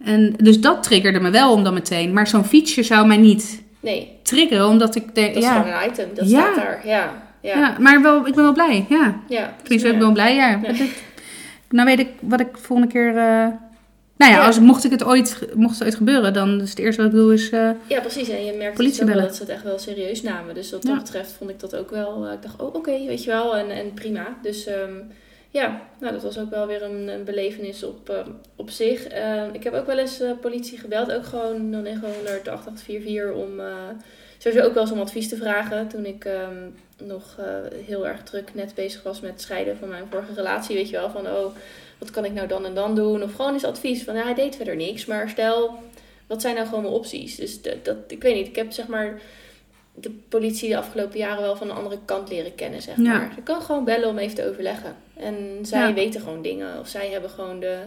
[0.03, 2.13] En dus dat triggerde me wel om dan meteen.
[2.13, 5.81] Maar zo'n fietsje zou mij niet nee, triggeren, omdat ik denk, dat is ja, gewoon
[5.81, 6.09] een item.
[6.15, 6.39] Dat Ja.
[6.41, 6.81] staat daar.
[6.85, 6.91] Ja,
[7.41, 7.59] ja, ja.
[7.59, 7.75] ja.
[7.79, 9.19] maar wel, ik ben wel blij, ja.
[9.27, 10.47] Tenminste, ik ben wel blij, ja.
[10.63, 10.71] Ja.
[11.69, 13.13] Nou weet ik wat ik volgende keer...
[14.19, 14.45] nou ja.
[14.45, 17.17] Als, mocht, ik het ooit, mocht het ooit gebeuren, dan is het eerste wat ik
[17.17, 17.49] doe is...
[17.49, 18.29] eh, Ja, precies.
[18.29, 20.55] En je merkt wel dat ze het echt wel serieus namen.
[20.55, 20.93] Dus wat Ja.
[20.93, 22.25] dat betreft vond ik dat ook wel...
[22.25, 23.57] eh, ik dacht, oh, oké, weet je wel.
[23.57, 24.37] En, en prima.
[24.41, 24.93] Dus ehm,
[25.49, 29.07] ja, nou, dat was ook wel weer een, een belevenis op, ehm, op zich.
[29.07, 31.11] Ehm, ik heb ook wel eens eh, politie gebeld.
[31.11, 33.59] Ook gewoon 0900 8844 om...
[33.59, 33.73] eh,
[34.37, 35.87] sowieso ook wel eens om advies te vragen.
[35.87, 36.57] Toen ik ehm,
[37.07, 37.45] nog eh,
[37.85, 40.75] heel erg druk net bezig was met scheiden van mijn vorige relatie.
[40.75, 41.55] Weet je wel, van oh,
[41.99, 43.23] wat kan ik nou dan en dan doen?
[43.23, 45.05] Of gewoon eens advies van, ja, hij deed verder niks.
[45.05, 45.79] Maar stel,
[46.27, 47.35] wat zijn nou gewoon mijn opties?
[47.35, 49.21] Dus dat, dat, ik weet niet, ik heb zeg maar
[49.95, 53.01] de politie de afgelopen jaren wel van een andere kant leren kennen, zeg Ja.
[53.01, 53.31] maar.
[53.35, 54.95] Je kan gewoon bellen om even te overleggen.
[55.13, 55.93] En zij Ja.
[55.93, 56.79] weten gewoon dingen.
[56.79, 57.77] Of zij hebben gewoon de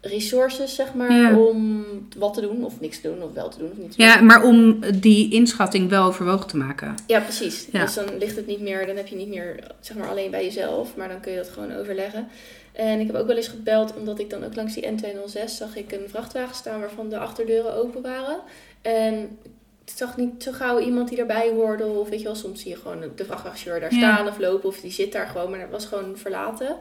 [0.00, 1.38] resources, zeg maar, Ja.
[1.38, 1.84] om
[2.18, 4.06] wat te doen of niks te doen of wel te doen of niet te doen.
[4.06, 6.94] Ja, maar om die inschatting wel overwogen te maken.
[7.06, 7.68] Ja, precies.
[7.72, 7.80] Ja.
[7.84, 10.44] Dus dan ligt het niet meer, dan heb je niet meer zeg maar alleen bij
[10.44, 12.28] jezelf, maar dan kun je dat gewoon overleggen.
[12.76, 15.76] En ik heb ook wel eens gebeld, omdat ik dan ook langs die N206 zag
[15.76, 18.38] ik een vrachtwagen staan waarvan de achterdeuren open waren.
[18.82, 19.38] En
[19.84, 22.70] ik zag niet zo gauw iemand die erbij hoorde, of weet je wel, soms zie
[22.70, 23.98] je gewoon de vrachtwagenchauffeur daar Ja.
[24.14, 26.76] staan of lopen, of die zit daar gewoon, maar dat was gewoon verlaten.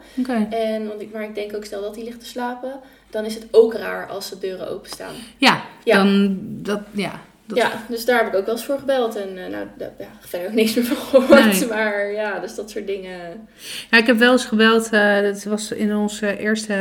[0.50, 2.80] En, want ik, maar ik denk ook, stel dat hij ligt te slapen,
[3.10, 5.14] dan is het ook raar als de deuren openstaan.
[5.38, 5.96] Ja, Ja.
[6.04, 7.22] dan dat, ja.
[7.48, 9.16] Dat, Ja, dus daar heb ik ook wel eens voor gebeld.
[9.16, 11.60] En eh, nou, daar ja, verder ook niks meer van gehoord.
[11.60, 11.68] Nee.
[11.76, 13.48] Maar ja, dus dat soort dingen.
[13.92, 14.90] Ja, ik heb wel eens gebeld.
[14.90, 16.74] eh dat was in ons eh, eerste,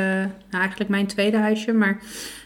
[0.50, 2.00] nou eigenlijk mijn tweede huisje, maar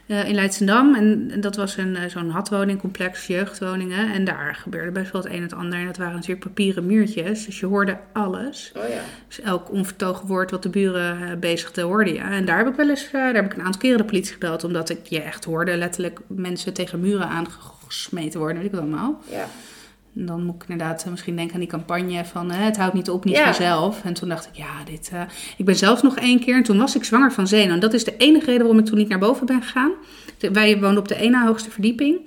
[0.09, 0.95] eh, in Leidschendam.
[0.95, 4.13] En dat was een, eh, zo'n hatwoningcomplex, jeugdwoningen.
[4.13, 5.79] En daar gebeurde best wel het een en het ander.
[5.79, 7.45] En dat waren natuurlijk papieren muurtjes.
[7.47, 8.73] Dus je hoorde alles.
[8.77, 9.01] Oh ja.
[9.27, 12.19] Dus elk onvertogen woord wat de buren eh, bezigde, hoorde je.
[12.19, 14.33] En daar heb ik wel eens, eh, daar heb ik een aantal keren de politie
[14.33, 14.65] gebeld.
[14.65, 17.29] Omdat ik je echt hoorde letterlijk mensen tegen muren
[17.93, 18.57] aangesmeten worden.
[18.57, 19.21] Weet ik wat allemaal.
[19.31, 19.49] Ja.
[20.17, 22.95] En dan moet ik inderdaad eh, misschien denken aan die campagne van eh, het houdt
[22.95, 23.45] niet op, niet Ja.
[23.45, 24.01] vanzelf.
[24.05, 25.11] En toen dacht ik, ja, dit...
[25.13, 25.21] eh,
[25.57, 27.73] Ik ben zelfs nog één keer, en toen was ik zwanger van zenuw.
[27.73, 29.91] En dat is de enige reden waarom ik toen niet naar boven ben gegaan.
[30.53, 32.19] Wij woonden op de ene hoogste verdieping.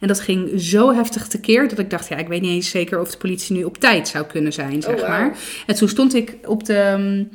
[0.00, 3.00] En dat ging zo heftig tekeer dat ik dacht, ja, ik weet niet eens zeker
[3.00, 5.36] of de politie nu op tijd zou kunnen zijn, zeg Oh, maar.
[5.66, 6.94] En toen stond ik op de...
[6.98, 7.28] mm,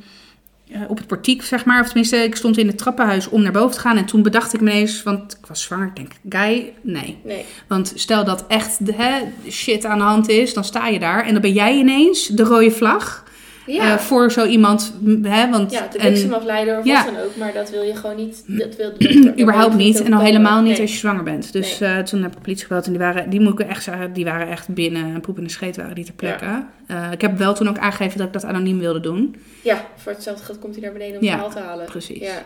[0.88, 1.80] op het portiek, zeg maar.
[1.80, 3.96] Of tenminste, ik stond in het trappenhuis om naar boven te gaan.
[3.96, 5.86] En toen bedacht ik me ineens, want ik was zwanger.
[5.86, 7.18] Ik denk, Guy, nee.
[7.24, 7.44] Nee.
[7.68, 11.24] Want stel dat echt de hè, shit aan de hand is, dan sta je daar.
[11.24, 13.24] En dan ben jij ineens de rode vlag
[13.72, 13.92] Ja.
[13.92, 14.92] eh, voor zo iemand.
[15.22, 17.04] Hè, want, ja, de en, bliksemafleider of Ja.
[17.04, 17.36] wat dan ook.
[17.36, 18.42] Maar dat wil je gewoon niet.
[18.46, 20.02] Dat wil, dat überhaupt niet.
[20.02, 20.80] En al helemaal niet Nee.
[20.80, 21.52] als je zwanger bent.
[21.52, 22.84] Dus eh, toen heb ik de politie gebeld.
[22.86, 25.20] En die waren, die moet ik echt zeggen, die waren echt binnen.
[25.20, 26.64] Poep in de scheet waren die ter plekke.
[26.86, 29.36] Eh, ik heb wel toen ook aangegeven dat ik dat anoniem wilde doen.
[29.62, 31.86] Ja, voor hetzelfde geld komt hij naar beneden om het verhaal te halen.
[31.86, 32.18] precies.
[32.20, 32.42] Ja.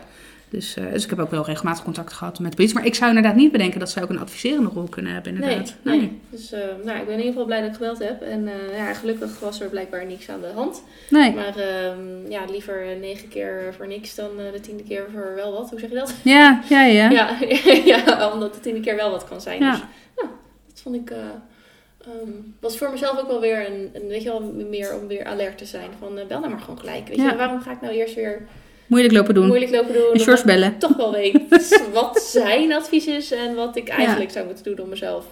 [0.55, 2.77] Dus, eh, dus ik heb ook wel regelmatig contact gehad met de politie.
[2.77, 5.33] Maar ik zou inderdaad niet bedenken dat zij ook een adviserende rol kunnen hebben.
[5.33, 5.75] Nee, Inderdaad.
[5.81, 6.19] nee.
[6.29, 8.21] Dus eh, nou, ik ben in ieder geval blij dat ik gebeld heb.
[8.21, 10.83] En eh, ja, gelukkig was er blijkbaar niks aan de hand.
[11.09, 11.33] nee.
[11.33, 15.69] Maar ehm, ja, liever negen keer voor niks dan de tiende keer voor wel wat.
[15.69, 16.13] Hoe zeg je dat?
[16.23, 17.09] Ja, ja, ja.
[17.11, 17.37] Ja,
[17.85, 19.61] ja omdat de tiende keer wel wat kan zijn.
[19.61, 19.71] Ja.
[19.71, 19.79] Dus
[20.17, 20.29] ja,
[20.67, 21.09] dat vond ik...
[21.09, 25.25] ehm, was voor mezelf ook wel weer een, een, weet je wel, meer om weer
[25.25, 25.89] alert te zijn.
[25.99, 27.07] Van bel nou maar gewoon gelijk.
[27.07, 27.29] Weet Ja.
[27.29, 28.47] je, waarom ga ik nou eerst weer
[28.87, 29.47] Moeilijk lopen doen.
[29.47, 30.13] moeilijk lopen doen?
[30.13, 30.77] En ik bellen.
[30.77, 34.89] toch wel weet wat zijn advies is en wat ik eigenlijk zou moeten doen om
[34.89, 35.25] mezelf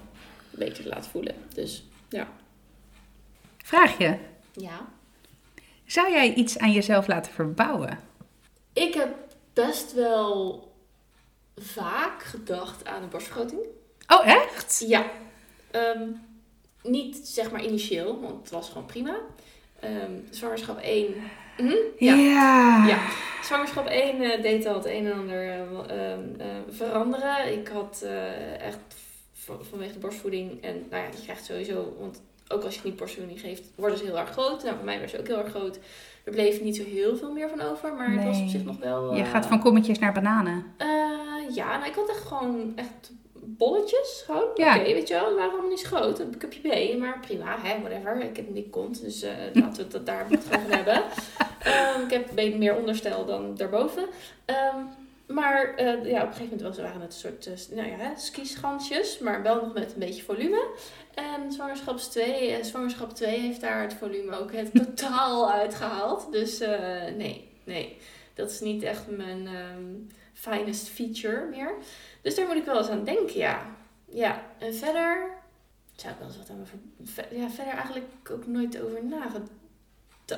[0.52, 1.36] een beetje te laten voelen.
[1.54, 2.28] Dus ja.
[3.64, 4.16] Vraag je.
[4.54, 4.88] Ja.
[5.86, 8.00] Zou jij iets aan jezelf laten verbouwen?
[8.74, 9.16] Ik heb
[9.54, 10.72] best wel
[11.56, 13.62] vaak gedacht aan een borstvergroting.
[14.08, 14.84] Oh, echt?
[14.88, 15.06] Ja.
[15.72, 16.08] Ehm,
[16.84, 19.16] niet zeg maar initieel, want het was gewoon prima.
[19.80, 21.14] Ehm, zwangerschap 1.
[21.58, 22.14] Mhm, ja.
[22.16, 22.86] Ja.
[22.88, 22.98] Ja.
[23.44, 27.54] Zwangerschap 1 eh, deed al het een en ander eh, ehm, eh, veranderen.
[27.60, 28.80] Ik had eh, echt
[29.34, 32.96] v- vanwege de borstvoeding en nou ja, je krijgt sowieso, want ook als je niet
[32.96, 34.64] borstvoeding geeft, worden ze heel erg groot.
[34.64, 35.80] Nou, voor mij was ze ook heel erg groot.
[36.24, 38.78] Er bleef niet zo heel veel meer van over, maar het was op zich nog
[38.80, 39.16] wel...
[39.16, 40.66] Je gaat van kommetjes naar bananen.
[40.78, 40.88] eh,
[41.56, 43.12] ja, nou, ik had echt gewoon echt
[43.46, 44.24] bolletjes.
[44.26, 44.50] Gewoon.
[44.56, 44.76] Ja.
[44.76, 46.20] Oké, weet je wel, waren allemaal niet groot.
[46.20, 48.22] Een cupje B, maar prima, hè, whatever.
[48.22, 51.04] Ik heb een dik kont, dus eh, laten we het dat daar gewoon van hebben.
[51.64, 54.06] Ehm, ik heb meer onderstel dan daarboven.
[54.46, 54.78] Ehm,
[55.28, 58.14] maar eh, ja, op een gegeven moment was, waren het een soort eh, nou ja,
[59.24, 60.68] maar wel nog met een beetje volume.
[61.14, 66.32] En zwangerschaps 2, eh, zwangerschap 2 heeft daar het volume ook het totaal uitgehaald.
[66.32, 66.60] Dus
[67.18, 67.98] nee, nee,
[68.34, 69.86] dat is niet echt mijn ehm,
[70.34, 71.74] finest feature meer.
[72.24, 73.66] Dus daar moet ik wel eens aan denken, ja.
[74.06, 75.28] Ja, en verder
[75.96, 79.50] zou ik wel eens wat aan me ver- Ja, verder eigenlijk ook nooit over nagedacht.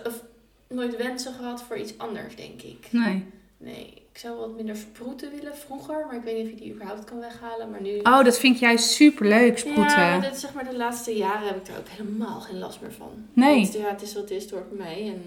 [0.08, 0.24] Of
[0.68, 2.88] nooit wensen gehad voor iets anders, denk ik.
[2.92, 3.26] Nee.
[3.58, 6.74] Nee, ik zou wat minder sproeten willen vroeger, maar ik weet niet of je die
[6.74, 7.70] überhaupt kan weghalen.
[7.70, 7.98] Maar nu.
[8.00, 9.84] Oh, dat vind ik juist super leuk, sproeten.
[10.00, 12.92] Ja, dit, zeg maar de laatste jaren heb ik daar ook helemaal geen last meer
[12.94, 13.28] van.
[13.34, 13.62] Nee.
[13.62, 15.08] Want, ja, het is wat het is, bij mij.
[15.08, 15.24] En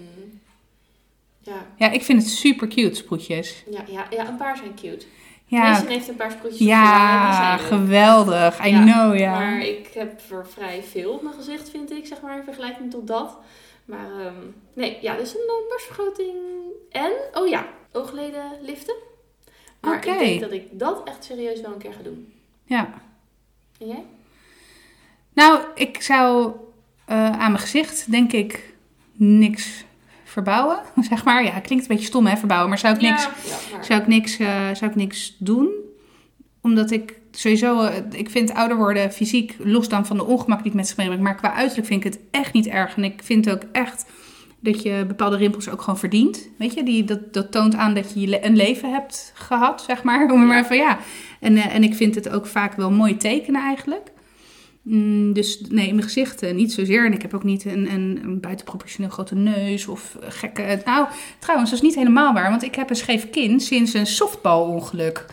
[1.39, 3.63] ja, Ja, ik vind het super cute, sproetjes.
[3.71, 5.05] ja, ja, ja, een paar zijn cute.
[5.49, 8.65] Ja, Mason heeft een paar sproetjes ja geweldig.
[8.65, 9.31] I Ja, know, ja.
[9.39, 12.91] Maar ik heb er vrij veel op mijn gezicht, vind ik, zeg maar, in vergelijking
[12.91, 13.37] tot dat.
[13.85, 14.33] Maar ehm,
[14.73, 16.37] nee, ja, dus een eh, borstvergroting
[16.91, 18.95] en, oh ja, oogleden liften.
[19.81, 22.33] Maar ik denk dat ik dat echt serieus wel een keer ga doen.
[22.63, 22.89] ja.
[23.79, 24.03] En jij?
[25.33, 26.51] Nou, ik zou
[27.05, 28.73] eh, aan mijn gezicht, denk ik,
[29.13, 29.83] niks
[30.29, 31.43] verbouwen, zeg maar.
[31.43, 32.69] Ja, klinkt een beetje stom, hè, verbouwen.
[32.69, 35.69] Maar zou ik niks, Ja, ja, maar- zou ik niks, eh, zou ik niks doen?
[36.61, 40.67] Omdat ik sowieso, eh, ik vind ouder worden fysiek, los dan van de ongemak die
[40.71, 41.21] ik met zich meebreng.
[41.21, 42.95] Maar qua uiterlijk vind ik het echt niet erg.
[42.95, 44.05] En ik vind ook echt
[44.61, 46.49] Dat je bepaalde rimpels ook gewoon verdient.
[46.57, 50.29] Weet je, die, dat, dat toont aan dat je een leven hebt gehad, zeg maar.
[50.31, 50.97] Om maar van ja.
[51.39, 54.11] En, eh, en ik vind het ook vaak wel mooi tekenen eigenlijk.
[54.81, 57.05] Mm, dus nee, in mijn gezicht eh, niet zozeer.
[57.05, 60.81] En ik heb ook niet een, een, een buitenproportioneel grote neus of eh, gekke...
[60.85, 61.07] Nou,
[61.39, 62.49] trouwens, dat is niet helemaal waar.
[62.49, 65.25] Want ik heb een scheef kin sinds een softballongeluk.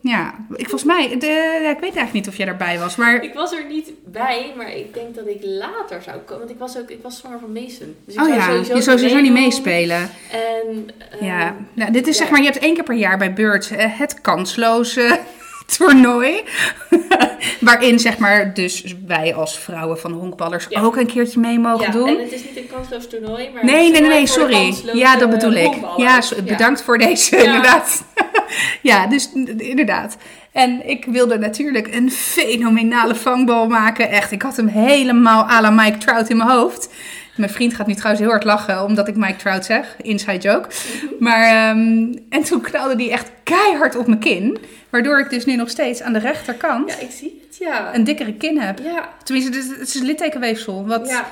[0.00, 1.18] Ja, ik, volgens mij...
[1.18, 3.22] De, ja, ik weet eigenlijk niet of jij daarbij was, maar...
[3.22, 6.38] Ik was er niet bij, maar ik denk dat ik later zou komen.
[6.38, 7.96] Want ik was ook ik was zwanger van Mason.
[8.04, 10.10] Dus ik Oh zou ja, sowieso je zou sowieso niet meespelen.
[10.30, 12.22] En, ehm, Ja, nou, dit is ja.
[12.22, 15.20] zeg maar, je hebt één keer per jaar bij Beurt eh, het kansloze
[15.66, 16.42] toernooi.
[17.60, 20.80] Waarin zeg maar dus wij als vrouwen van honkballers Ja.
[20.80, 22.08] ook een keertje mee mogen ja, doen.
[22.08, 23.64] en het is niet een kansloos toernooi, maar...
[23.64, 24.74] Nee, nee, nee, sorry.
[24.92, 25.74] Ja, dat bedoel ik.
[25.96, 27.42] Ja, so- bedankt voor deze, Ja.
[27.42, 28.04] inderdaad.
[28.82, 30.16] ja, dus inderdaad.
[30.52, 34.08] En ik wilde natuurlijk een fenomenale vangbal maken.
[34.10, 36.88] Echt, ik had hem helemaal à la Mike Trout in mijn hoofd.
[37.36, 39.94] Mijn vriend gaat nu trouwens heel hard lachen omdat ik Mike Trout zeg.
[40.02, 40.68] Inside joke.
[41.18, 44.58] Maar, ehm, en toen knalde die echt keihard op mijn kin.
[44.90, 47.94] Waardoor ik dus nu nog steeds aan de rechterkant Ja, ik zie het, ja.
[47.94, 48.78] een dikkere kin heb.
[48.78, 50.86] Ja, Tenminste, het is, het is een littekenweefsel.
[50.86, 51.26] Wat, ja.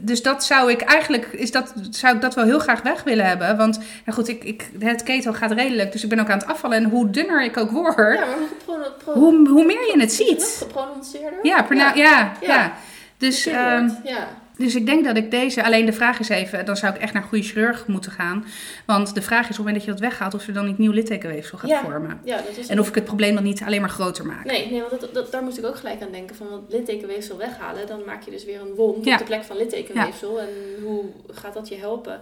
[0.00, 3.26] dus dat zou ik eigenlijk, is dat, zou ik dat wel heel graag weg willen
[3.26, 3.56] hebben.
[3.56, 6.46] Want ja goed, ik, ik, het keto gaat redelijk, dus ik ben ook aan het
[6.48, 6.76] afvallen.
[6.76, 8.24] En hoe dunner ik ook word, Ja,
[8.66, 10.56] maar hoe, hoe meer je het ziet.
[10.58, 11.38] Geprononceerder?
[11.42, 12.32] Ja, na- ja, ja.
[12.40, 12.72] Ja.
[13.18, 14.28] Dus, ehm, ja.
[14.56, 17.12] Dus ik denk dat ik deze, alleen de vraag is even, dan zou ik echt
[17.12, 18.44] naar een goede chirurg moeten gaan.
[18.86, 20.78] Want de vraag is op het moment dat je dat weghaalt, of er dan niet
[20.78, 21.80] nieuw littekenweefsel gaat Ja.
[21.82, 22.20] vormen.
[22.24, 24.44] Ja, dat was En of ik het probleem dan niet alleen maar groter maak.
[24.44, 26.36] Nee, nee want dat, dat, daar moest ik ook gelijk aan denken.
[26.36, 29.12] Van wat littekenweefsel weghalen, dan maak je dus weer een wond Ja.
[29.12, 30.40] op de plek van littekenweefsel.
[30.40, 30.48] En
[30.82, 32.20] hoe gaat dat je helpen?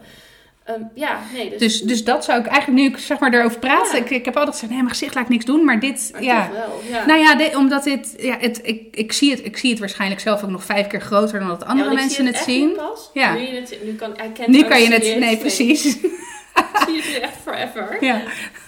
[0.64, 3.58] Ehm, ja, nee, dus, Dus, dus dat zou ik eigenlijk, nu ik zeg maar erover
[3.58, 3.98] praat, Ja.
[3.98, 6.22] ik, ik heb altijd gezegd, nee, mijn gezicht laat ik niks doen, maar dit, maar
[6.22, 6.50] ja.
[6.52, 6.82] wel.
[6.90, 7.06] Ja.
[7.06, 10.20] Nou ja, dit- omdat dit, ja, het, ik, ik, zie het, ik zie het waarschijnlijk
[10.20, 12.72] zelf ook nog vijf keer groter dan dat andere mensen het, zien.
[12.76, 13.10] Pas.
[13.12, 13.34] Ja.
[13.34, 15.82] Nu, je het, nu kan, Nu je het, nee, precies.
[16.86, 17.96] Zie het echt forever.
[18.00, 18.22] Ja.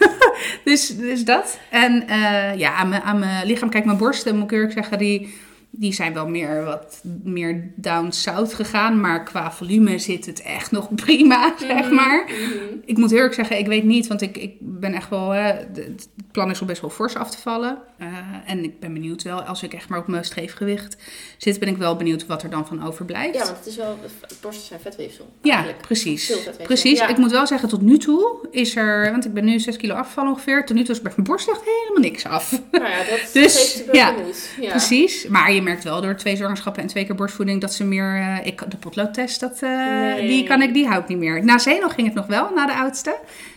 [0.64, 1.58] dus, dus dat.
[1.70, 4.98] En eh, ja, aan mijn, aan mijn lichaam, kijk, mijn borsten, moet ik eerlijk zeggen,
[4.98, 5.34] die,
[5.76, 9.00] die zijn wel meer wat meer down south gegaan.
[9.00, 12.24] Maar qua volume zit het echt nog prima, zeg Mhm, maar.
[12.26, 12.74] mhm.
[12.84, 15.30] Ik moet eerlijk zeggen, ik weet niet, want ik, ik ben echt wel.
[15.30, 15.42] Hè,
[15.74, 17.78] het plan is om best wel fors af te vallen.
[17.98, 18.06] Eh,
[18.46, 20.96] en ik ben benieuwd wel, als ik echt maar op mijn streefgewicht
[21.38, 23.34] zit, ben ik wel benieuwd wat er dan van overblijft.
[23.34, 23.98] Ja, want het is wel,
[24.40, 25.32] borsten zijn vetweefsel.
[25.42, 25.82] Ja, eigenlijk.
[25.82, 26.26] precies.
[26.26, 26.64] Veel vetweefsel.
[26.64, 26.98] Precies.
[26.98, 27.08] Ja.
[27.08, 29.94] Ik moet wel zeggen, tot nu toe is er, want ik ben nu 6 kilo
[29.94, 30.64] afgevallen ongeveer.
[30.66, 32.60] Tot nu toe is bij mijn borst echt helemaal niks af.
[32.70, 34.14] Nou ja, dat Dus, geeft ja.
[34.60, 34.70] Ja.
[34.70, 35.26] Precies.
[35.26, 38.14] Maar je merkt wel door twee zwangerschappen en twee keer borstvoeding dat ze meer.
[38.16, 40.26] eh, ik, de potloodtest, dat, eh, Nee.
[40.26, 41.44] die kan ik, die hou ik niet meer.
[41.44, 43.16] Na Zeno ging het nog wel, na de oudste.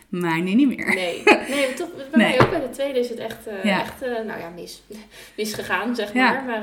[0.09, 0.93] Maar nu niet meer.
[0.95, 2.27] Nee, nee toch, bij Nee.
[2.37, 3.81] mij ook bij de tweede is het echt, eh, Ja.
[3.81, 4.81] echt nou ja, mis,
[5.37, 6.31] misgegaan, zeg Ja.
[6.31, 6.43] maar.
[6.45, 6.61] Maar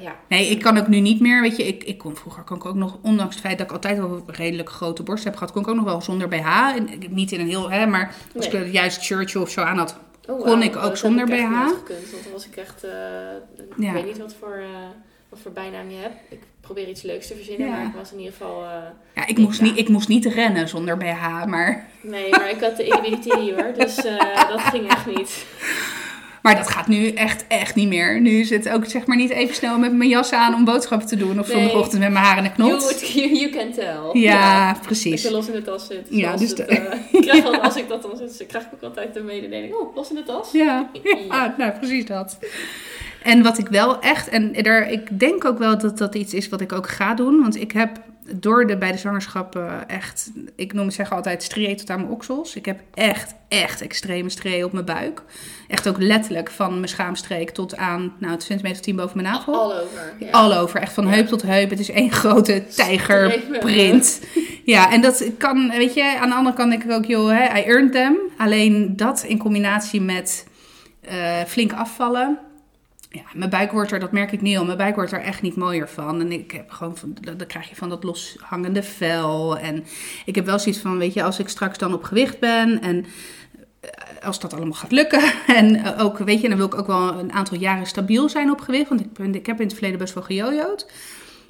[0.00, 0.16] ja.
[0.28, 1.40] Nee, ik kan ook nu niet meer.
[1.42, 3.72] Weet je, ik, ik kon vroeger kon ik ook nog, ondanks het feit dat ik
[3.72, 6.72] altijd wel een redelijk grote borst heb gehad, kon ik ook nog wel zonder BH.
[6.76, 8.60] En, ik- niet in een heel, hè, maar als Nee.
[8.60, 9.96] ik er juist shirtje of zo aan had,
[10.28, 11.68] Oh, Kon ik ook dat heb zonder BH?
[11.68, 14.88] gekund, want dan was ik echt, eh, ik weet niet wat voor, eh,
[15.28, 16.14] wat voor bijnaam je hebt.
[16.28, 17.72] Ik probeer iets leuks te verzinnen, Ja.
[17.76, 18.70] maar ik was in ieder geval, eh,
[19.14, 19.60] ja, ik moest.
[19.60, 23.72] Niet, ik moest niet rennen zonder BH, maar, nee, maar ik had de inhibitie hoor,
[23.78, 23.94] dus
[24.48, 25.46] dat ging echt niet.
[26.42, 28.20] Maar dat gaat nu echt, echt niet meer.
[28.20, 31.16] Nu het ook zeg maar niet even snel met mijn jas aan om boodschappen te
[31.16, 31.56] doen of Nee.
[31.56, 33.00] zondagochtend met mijn haar in de knot.
[33.14, 34.20] you, you can tell.
[34.22, 35.22] Ja, precies.
[35.22, 36.06] je los in de tas zit.
[36.10, 38.70] Ja, dus het, de- eh, ik krijg al, als ik dat dan zit, krijg ik
[38.74, 39.74] ook altijd de mededeling.
[39.74, 40.52] Oh, los in de tas?
[40.62, 40.90] Ja,
[41.28, 42.38] ja nou precies dat.
[43.22, 46.48] En wat ik wel echt, en er, ik denk ook wel dat dat iets is
[46.48, 47.40] wat ik ook ga doen.
[47.40, 47.90] Want ik heb
[48.30, 52.56] door de beide zwangerschappen echt, ik noem het zeggen altijd strië tot aan mijn oksels.
[52.56, 55.22] Ik heb echt, echt extreme strië op mijn buik.
[55.68, 59.54] Echt ook letterlijk van mijn schaamstreek tot aan, nou, het centimeter tien boven mijn navel.
[59.54, 60.12] All over.
[60.18, 60.30] Ja.
[60.30, 61.70] All over, echt van heup tot heup.
[61.70, 64.20] Het is één grote tijgerprint.
[64.64, 67.58] Ja, en dat kan, weet je, aan de andere kant denk ik ook, joh, hè,
[67.58, 68.18] I earned them.
[68.36, 70.46] Alleen dat in combinatie met
[71.00, 72.38] eh, flink afvallen.
[73.14, 75.42] Ja, mijn buik wordt er, dat merk ik niet al, mijn buik wordt er echt
[75.42, 76.20] niet mooier van.
[76.20, 79.58] En ik heb gewoon, van, dan krijg je van dat loshangende vel.
[79.58, 79.84] En
[80.24, 83.04] ik heb wel zoiets van, weet je, als ik straks dan op gewicht ben en
[83.80, 83.90] eh,
[84.26, 85.22] als dat allemaal gaat lukken.
[85.56, 88.50] En eh, ook, weet je, dan wil ik ook wel een aantal jaren stabiel zijn
[88.50, 88.88] op gewicht.
[88.88, 90.86] Want ik, ben, ik heb in het verleden best wel gejojoed.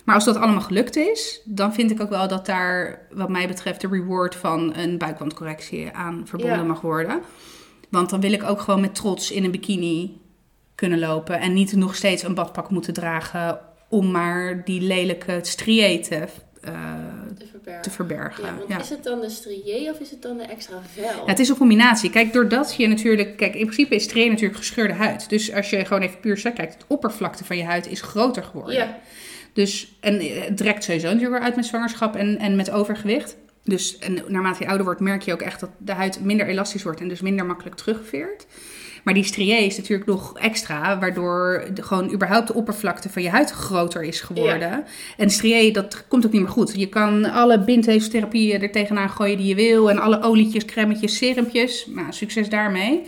[0.04, 3.48] Maar als dat allemaal gelukt is, dan vind ik ook wel dat daar, wat mij
[3.48, 6.64] betreft, de reward van een buikwandcorrectie aan verbonden Ja.
[6.64, 7.20] mag worden.
[7.90, 10.20] Want dan wil ik ook gewoon met trots in een bikini
[10.88, 11.40] kunnen lopen.
[11.40, 16.24] En niet nog steeds een badpak moeten dragen om maar die lelijke strië te, eh,
[17.38, 17.82] Te verbergen.
[17.82, 18.44] te verbergen.
[18.44, 18.80] Ja, want Ja.
[18.80, 21.02] is het dan de strié of is het dan de extra vel?
[21.04, 22.10] Ja, het is een combinatie.
[22.10, 23.36] Kijk, doordat je natuurlijk...
[23.36, 25.28] Kijk, in principe is strië natuurlijk gescheurde huid.
[25.28, 28.42] Dus als je gewoon even puur zegt, kijkt, het oppervlakte van je huid is groter
[28.42, 28.74] geworden.
[28.74, 28.98] Ja,
[29.52, 33.36] Dus, en het trekt sowieso natuurlijk weer uit met zwangerschap en, en met overgewicht.
[33.64, 36.82] Dus en naarmate je ouder wordt, merk je ook echt dat de huid minder elastisch
[36.82, 38.46] wordt en dus minder makkelijk terugveert.
[39.02, 43.30] Maar die strié is natuurlijk nog extra, waardoor de, gewoon überhaupt de oppervlakte van je
[43.30, 44.84] huid groter is geworden.
[45.16, 46.72] En strié, dat komt ook niet meer goed.
[46.76, 49.90] Je kan alle bindweefseltherapieën er tegenaan gooien die je wil.
[49.90, 51.86] En alle olietjes, cremmetjes, serumpjes.
[51.86, 53.02] Nou, succes daarmee.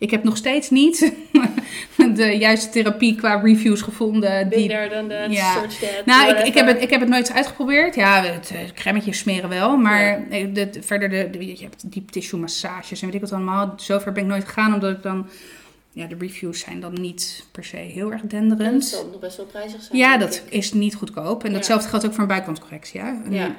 [0.00, 1.12] Ik heb nog steeds niet
[2.14, 4.48] de juiste therapie qua reviews gevonden.
[4.48, 5.52] Die, done that, Ja.
[5.52, 7.94] search that, nou, ik, ik, heb het, ik heb het nooit uitgeprobeerd.
[7.94, 9.76] Ja, het eh, cremmetjes smeren wel.
[9.76, 13.32] Maar eh, de, verder, de, de- je hebt deep tissue massages en weet ik wat
[13.32, 13.72] allemaal.
[13.76, 15.28] Zover ben ik nooit gegaan, omdat ik dan...
[15.92, 18.84] Ja, de reviews zijn dan niet per se heel erg En dat denderend.
[18.84, 19.98] zal nog best wel prijzig zijn.
[19.98, 20.52] Ja, dat ik.
[20.52, 21.42] is niet goedkoop.
[21.44, 21.56] En Ja.
[21.56, 23.00] datzelfde geldt ook voor een buikwandcorrectie.
[23.00, 23.54] En, Ja.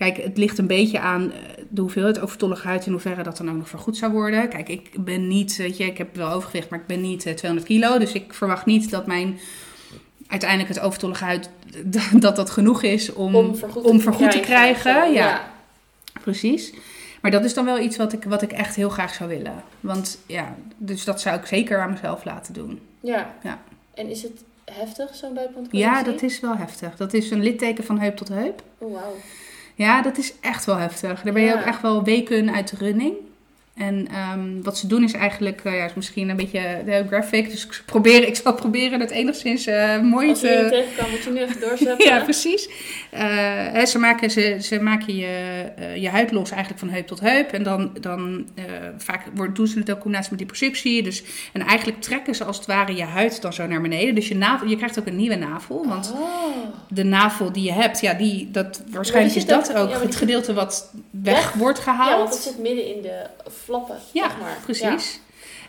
[0.00, 1.38] Kijk, het ligt een beetje aan eh,
[1.68, 4.48] de hoeveelheid overtollige huid in hoeverre dat dan ook nog vergoed zou worden.
[4.48, 7.34] Kijk, ik ben niet, weet je, ik heb wel overgewicht, maar ik ben niet eh,
[7.34, 7.98] 200 kilo.
[7.98, 9.38] Dus ik verwacht niet dat mijn
[10.26, 11.50] uiteindelijk het overtollige huid,
[12.24, 15.04] dat dat genoeg is om, om vergoed, om vergoed te krijgen.
[15.04, 15.12] zo.
[15.12, 15.50] ja,
[16.20, 16.72] precies.
[17.20, 19.62] Maar dat is dan wel iets wat ik, wat ik echt heel graag zou willen.
[19.80, 22.80] Want ja, dus dat zou ik zeker aan mezelf laten doen.
[23.00, 23.34] Ja.
[23.42, 23.58] Ja.
[23.94, 25.78] En is het heftig, zo'n buitenbandcorrectie?
[25.78, 26.96] Ja, dat is wel heftig.
[26.96, 28.62] Dat is een litteken van heup tot heup.
[28.78, 29.16] Oh, wauw.
[29.80, 31.22] Ja, dat is echt wel heftig.
[31.22, 31.54] Daar ben je Ja.
[31.58, 33.14] ook echt wel weken uit de running.
[33.80, 37.50] En ehm, wat ze doen is eigenlijk, eh, ja, is misschien een beetje de graphic.
[37.50, 40.70] Dus ik, probeer, ik zal proberen het enigszins eh, mooi Als je er te...
[40.76, 42.06] tegen kan, moet je nu even doorzetten.
[42.08, 42.68] Ja, precies.
[43.10, 43.20] Eh,
[43.72, 45.26] hè, ze, maken, ze, ze maken je,
[45.76, 47.50] eh, je huid los eigenlijk van heup tot heup.
[47.52, 48.64] En dan, dan eh,
[48.96, 51.02] vaak wordt, doen ze het ook in combinatie met liposuctie.
[51.02, 51.22] Dus,
[51.52, 54.14] en eigenlijk trekken ze als het ware je huid dan zo naar beneden.
[54.14, 55.86] Dus je, navel, je krijgt ook een nieuwe navel.
[55.88, 56.56] Want Oh.
[56.88, 59.96] de navel die je hebt, ja, die, dat, waarschijnlijk die is dat ook- ook ja,
[59.96, 61.52] die het gedeelte wat weg, Weg?
[61.52, 62.30] wordt Ja, want gehaald.
[62.34, 63.26] het zit midden in de
[63.70, 64.58] flappen, Ja, zeg maar.
[64.64, 65.20] precies.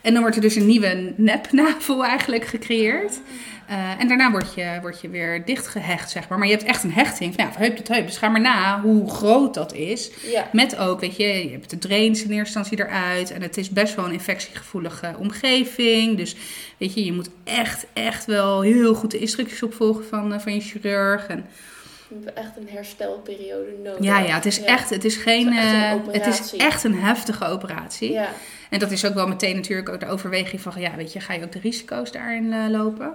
[0.01, 3.19] En dan wordt er dus een nieuwe nepnavel eigenlijk gecreëerd.
[3.67, 6.37] Eh, en daarna word je, word je weer dichtgehecht, zeg maar.
[6.37, 8.05] Maar je hebt echt een hechting van, ja, van heup tot heup.
[8.05, 10.11] Dus ga maar na hoe groot dat is.
[10.31, 10.49] Ja.
[10.51, 13.31] Met ook, weet je, je hebt de drains in eerste instantie eruit.
[13.31, 16.17] En het is best wel een infectiegevoelige omgeving.
[16.17, 16.35] Dus
[16.77, 20.53] weet je, je moet echt, echt wel heel goed de instructies opvolgen van, eh, van
[20.53, 21.27] je chirurg.
[21.27, 21.45] En
[22.11, 24.03] We hebben echt een herstelperiode nodig.
[24.03, 26.35] ja, ja, het is echt, het is geen, Het is echt een eh, het is
[26.35, 26.59] operatie.
[26.59, 28.11] echt een heftige operatie.
[28.11, 28.29] Ja.
[28.69, 31.33] En dat is ook wel meteen natuurlijk ook de overweging van, ja, weet je, ga
[31.33, 33.13] je ook de risico's daarin eh, lopen?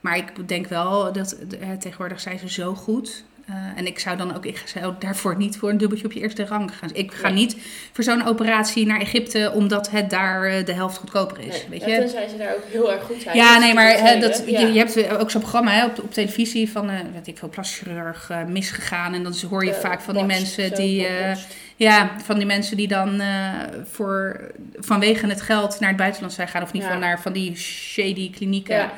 [0.00, 3.24] Maar ik denk wel dat eh, tegenwoordig zijn ze zo goed.
[3.46, 6.20] Eh, en ik zou dan ook, ik zou daarvoor niet voor een dubbeltje op je
[6.20, 6.90] eerste rang gaan.
[6.92, 7.32] Ik ga Nee.
[7.36, 7.56] niet
[7.92, 11.46] voor zo'n operatie naar Egypte omdat het daar eh, de helft goedkoper is.
[11.46, 11.98] Nee, weet ja, je?
[11.98, 13.36] tenzij ze daar ook heel erg goed zijn.
[13.36, 14.72] Ja, nee, maar dat, tweede.
[14.72, 18.30] je, hebt ook zo'n programma hè, op, op televisie van, eh weet ik veel, plaschirurg
[18.30, 19.14] eh, misgegaan.
[19.14, 21.06] En dan hoor je Eh, vaak van die mensen die...
[21.06, 21.36] eh,
[21.76, 23.52] ja, van die mensen die dan eh,
[23.90, 24.40] voor,
[24.76, 26.62] vanwege het geld naar het buitenland zijn gaan.
[26.62, 26.94] Of in ieder Ja.
[26.96, 28.76] geval naar van die shady klinieken.
[28.76, 28.92] Ja,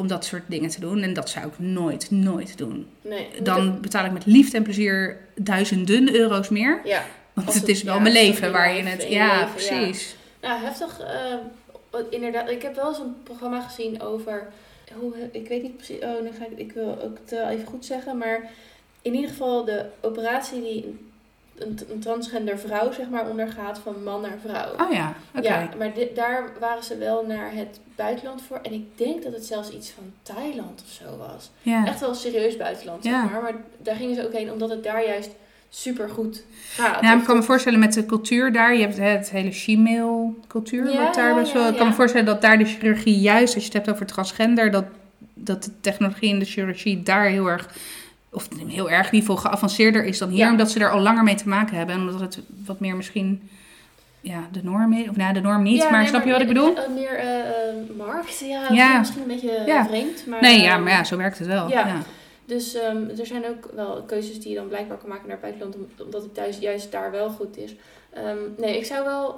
[0.00, 1.02] Om dat soort dingen te doen.
[1.02, 2.86] En dat zou ik nooit, nooit doen.
[3.02, 3.28] nee.
[3.42, 6.80] Dan betaal ik met liefde en plezier duizenden euro's meer.
[6.84, 9.06] Ja, Want het het- is wel ja, mijn leven in waar je je leven- het...
[9.08, 9.52] in Ja, leven, ja.
[9.78, 10.16] precies.
[10.40, 11.00] nou heftig.
[11.90, 14.48] wat inderdaad, ik heb wel eens een programma gezien over...
[14.98, 15.98] Hoe, ik weet niet precies...
[16.02, 16.58] Oh, nu ga ik...
[16.58, 18.18] Ik wil ook het even goed zeggen.
[18.18, 18.50] Maar
[19.02, 20.98] in ieder geval de operatie die
[21.60, 24.86] een, een transgender vrouw zeg maar ondergaat van man naar vrouw.
[24.86, 25.48] Oh ja, oké.
[25.48, 28.58] Ja, maar daar waren ze wel naar het buitenland voor.
[28.62, 31.50] En ik denk dat het zelfs iets van Thailand of zo was.
[31.62, 31.86] Ja.
[31.86, 33.24] Echt wel serieus buitenland, zeg Ja.
[33.24, 33.42] maar.
[33.42, 35.30] Maar daar gingen ze ook heen omdat het daar juist
[35.68, 36.44] super goed
[36.74, 37.02] gaat.
[37.02, 38.74] Ja, ik kan me voorstellen met de cultuur daar.
[38.74, 40.92] Je hebt het hele she-male cultuur.
[40.92, 43.62] Ja, wat daar best wel, Ik kan me voorstellen dat daar de chirurgie juist, als
[43.64, 44.84] je het hebt over transgender, dat,
[45.34, 47.68] dat de technologie en de chirurgie daar heel erg,
[48.32, 50.38] of heel erg geval geavanceerder is dan hier.
[50.38, 50.50] Ja.
[50.50, 51.94] Omdat ze er al langer mee te maken hebben.
[51.94, 53.50] En omdat het wat meer misschien
[54.20, 55.08] ja, de norm is.
[55.08, 55.76] Of nou, de norm niet.
[55.82, 56.76] Ja, maar nee, snap je wat ik bedoel?
[56.76, 58.98] eh, Meer eh, eh, markt, ja, Ja.
[58.98, 60.26] Misschien een beetje vreemd.
[60.26, 61.68] Maar, Nee, ja, ehm, maar ja, zo werkt het wel.
[61.68, 62.02] ja.
[62.44, 65.40] Dus ehm, er zijn ook wel keuzes die je dan blijkbaar kan maken naar het
[65.40, 67.74] buitenland, om- omdat het thuis juist daar wel goed is.
[68.12, 69.36] Ehm, nee, ik zou wel,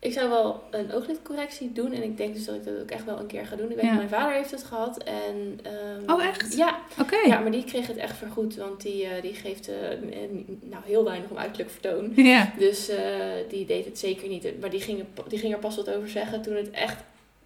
[0.00, 3.04] ik zou wel een ooglidcorrectie doen en ik denk dus dat ik dat ook echt
[3.04, 3.70] wel een keer ga doen.
[3.70, 3.94] Ik weet Ja.
[3.94, 5.60] mijn vader heeft het gehad en...
[5.62, 6.56] ehm, Oh, echt?
[6.56, 7.16] Ja, Oké.
[7.26, 9.68] ja, maar die kreeg het echt vergoed, want die, eh, die geeft
[10.04, 12.12] n- nou, heel weinig om uiterlijk vertoon.
[12.14, 12.52] Ja.
[12.58, 13.04] Dus eh,
[13.48, 14.60] die deed het zeker niet.
[14.60, 16.96] Maar die ging, er, die ging er pas wat over zeggen toen het echt...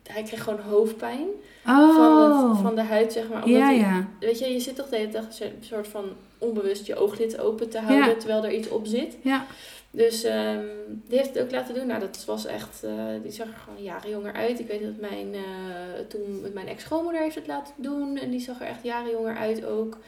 [0.04, 1.26] Hij kreeg gewoon hoofdpijn
[1.64, 2.50] van, Oh.
[2.52, 3.44] het, van de huid, zeg maar.
[3.44, 4.08] Omdat ja, hij- ja.
[4.20, 6.04] Weet je, je zit toch de hele dag een soort van
[6.44, 8.14] onbewust je ooglid open te houden Ja.
[8.14, 9.16] terwijl er iets op zit.
[9.22, 9.46] Ja.
[9.90, 10.64] Dus ehm,
[11.06, 11.86] die heeft het ook laten doen.
[11.86, 12.92] Nou, dat was echt, eh,
[13.22, 14.60] die zag er gewoon jaren jonger uit.
[14.60, 15.40] Ik weet dat mijn, eh,
[16.08, 18.16] toen met mijn ex-schoonmoeder heeft het laten doen.
[18.16, 19.98] En die zag er echt jaren jonger uit ook.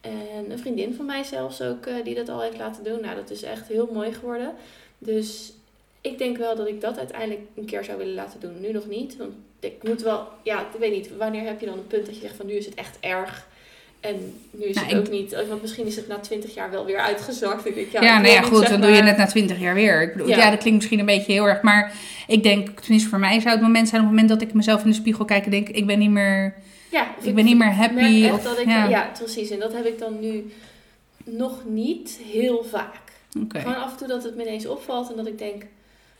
[0.00, 3.00] En een vriendin van mij zelfs ook, eh, die dat al heeft laten doen.
[3.00, 4.52] Nou, dat is echt heel mooi geworden.
[4.98, 5.52] Dus
[6.00, 8.60] ik denk wel dat ik dat uiteindelijk een keer zou willen laten doen.
[8.60, 11.78] Nu nog niet, want ik moet wel, ja, ik weet niet, wanneer heb je dan
[11.78, 13.46] een punt dat je zegt van nu is het echt erg.
[14.04, 16.70] En nu is Nou, het ik- ook niet, want misschien is het na 20 jaar
[16.70, 17.66] wel weer uitgezakt.
[17.66, 20.02] Ik denk, ja, Ja, nou ja, goed, dan doe je het na twintig jaar weer.
[20.02, 20.36] Ik bedoel, ja.
[20.36, 20.50] Ja.
[20.50, 21.92] dat klinkt misschien een beetje heel erg, maar
[22.26, 24.82] ik denk, tenminste voor mij zou het moment zijn op het moment dat ik mezelf
[24.84, 26.54] in de spiegel kijk en denk, ik ben niet meer,
[26.90, 28.28] Ja, ik ben niet meer happy.
[28.32, 29.10] Of, dat ik, ja, ja.
[29.18, 29.50] precies.
[29.50, 30.52] En dat heb ik dan nu
[31.24, 33.02] nog niet heel vaak.
[33.42, 33.58] oké.
[33.60, 35.62] Gewoon af en toe dat het me ineens opvalt en dat ik denk,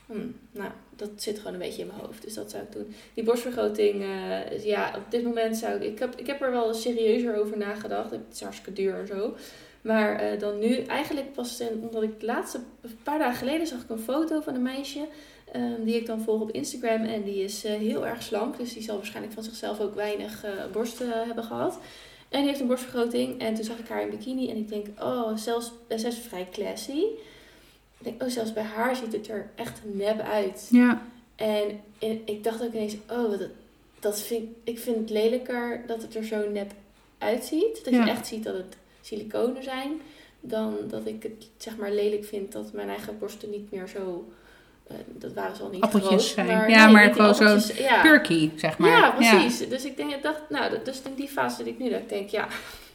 [0.06, 2.22] hmm, nou, dat zit gewoon een beetje in mijn hoofd.
[2.22, 2.94] Dus dat zou ik doen.
[3.14, 6.74] Die borstvergroting, eh, ja, op dit moment zou ik, ik heb, ik heb er wel
[6.74, 8.10] serieuzer over nagedacht.
[8.10, 9.34] Het is hartstikke duur en zo.
[9.82, 12.60] Maar eh, dan nu, eigenlijk pas in, omdat ik de laatste,
[13.02, 15.06] paar dagen geleden zag ik een foto van een meisje.
[15.52, 17.04] ehm, die ik dan volg op Instagram.
[17.04, 18.58] En die is eh, heel erg slank.
[18.58, 21.78] Dus die zal waarschijnlijk van zichzelf ook weinig borsten hebben gehad.
[22.28, 23.40] En die heeft een borstvergroting.
[23.40, 24.50] En toen zag ik haar in bikini.
[24.50, 27.02] En ik denk, oh, zelfs, zij vrij classy.
[28.04, 30.68] Ik denk, oh, zelfs bij haar ziet het er echt nep uit.
[30.70, 31.02] Ja,
[31.36, 31.80] En
[32.24, 33.48] ik dacht ook ineens, oh, dat,
[34.00, 36.72] dat vind, ik vind het lelijker dat het er zo nep
[37.18, 37.84] uitziet.
[37.84, 38.04] Dat Ja.
[38.04, 40.00] je echt ziet dat het siliconen zijn.
[40.40, 44.32] Dan dat ik het zeg maar lelijk vind dat mijn eigen borsten niet meer zo...
[44.86, 46.46] eh, dat waren ze al niet Appeltjes groot, zijn.
[46.46, 48.00] Maar, Ja, nee, maar gewoon appeltjes, ja.
[48.02, 48.90] perky, zeg maar.
[48.90, 49.68] Ja, precies.
[49.68, 52.00] Dus ik denk, ik dacht, nou, dat- dus in die fase zit ik nu dat
[52.00, 52.48] ik denk, ja,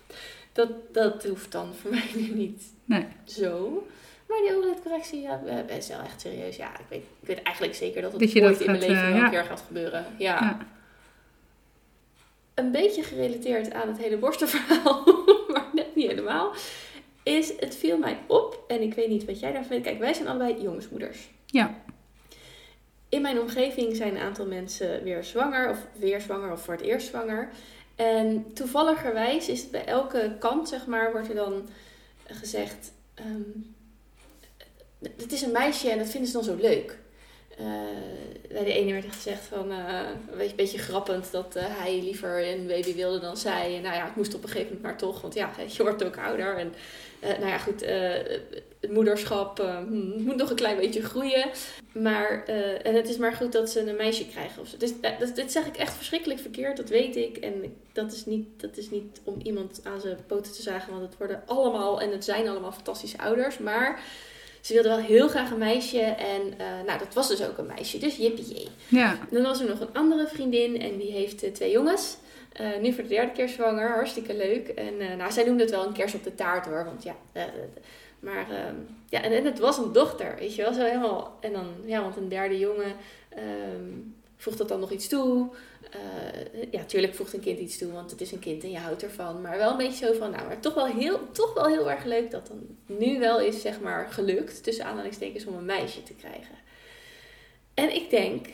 [0.53, 3.05] dat, dat hoeft dan voor mij nu niet Nee.
[3.25, 3.83] zo.
[4.29, 6.55] Maar die ooglidcorrectie, ja, eh, is wel echt serieus.
[6.55, 9.15] Ja, ik weet, ik weet eigenlijk zeker dat het Dat ooit dat in mijn leven
[9.15, 9.23] ja.
[9.23, 10.05] een keer gaat gebeuren.
[10.17, 10.39] Ja.
[10.39, 10.57] Ja.
[12.53, 15.03] Een beetje gerelateerd aan het hele borstenverhaal,
[15.53, 16.53] maar net niet helemaal,
[17.23, 19.87] is het viel mij op, en ik weet niet wat jij daarvan vindt.
[19.87, 21.29] Kijk, wij zijn allebei jongensmoeders.
[21.45, 21.75] Ja.
[23.09, 26.83] In mijn omgeving zijn een aantal mensen weer zwanger, of weer zwanger, of voor het
[26.83, 27.49] eerst zwanger.
[27.95, 31.69] En toevalligerwijs is het bij elke kant, zeg maar, wordt er dan
[32.27, 33.49] gezegd: ehm,
[35.01, 36.97] Het is een meisje en dat vinden ze dan zo leuk.
[37.59, 37.65] Eh,
[38.51, 39.99] bij de ene werd er gezegd van, eh,
[40.39, 43.75] een beetje, grappend dat eh, hij liever een baby wilde dan zij.
[43.75, 46.03] En nou ja, het moest op een gegeven moment maar toch, want ja, je wordt
[46.03, 46.57] ook ouder.
[46.57, 46.73] En
[47.21, 47.85] nou ja, goed,
[48.79, 51.49] het moederschap hmm, moet nog een klein beetje groeien.
[51.91, 52.45] Maar,
[52.83, 54.61] en het is maar goed dat ze een meisje krijgen.
[54.61, 54.69] Of.
[54.69, 54.91] Dus
[55.35, 57.37] dit zeg ik echt verschrikkelijk verkeerd, dat weet ik.
[57.37, 61.05] En dat is, niet, dat is niet om iemand aan zijn poten te zagen, want
[61.05, 63.57] het worden allemaal, en het zijn allemaal fantastische ouders.
[63.57, 64.01] Maar
[64.61, 67.65] ze wilde wel heel graag een meisje en eh, nou, dat was dus ook een
[67.65, 67.97] meisje.
[67.97, 69.17] Dus jippie Ja.
[69.31, 72.17] dan was er nog een andere vriendin en die heeft eh, twee jongens.
[72.53, 74.67] Eh, nu voor de derde keer zwanger, hartstikke leuk.
[74.67, 77.15] En nou, zij noemde het wel een kers op de taart hoor, want ja.
[78.19, 78.75] maar ehm,
[79.09, 81.37] ja, en, en het was een dochter, weet je wel, zo helemaal.
[81.39, 82.93] En dan, ja, want een derde jongen
[83.29, 83.91] ehm,
[84.37, 85.49] voegt dat dan nog iets toe.
[85.89, 88.77] Eh, ja, tuurlijk voegt een kind iets toe, want het is een kind en je
[88.77, 89.41] houdt ervan.
[89.41, 92.03] Maar wel een beetje zo van, nou, maar toch wel heel, toch wel heel erg
[92.03, 92.59] leuk dat dan
[92.97, 96.55] nu wel is, zeg maar, gelukt, tussen aanhalingstekens, om een meisje te krijgen.
[97.73, 98.47] En ik denk,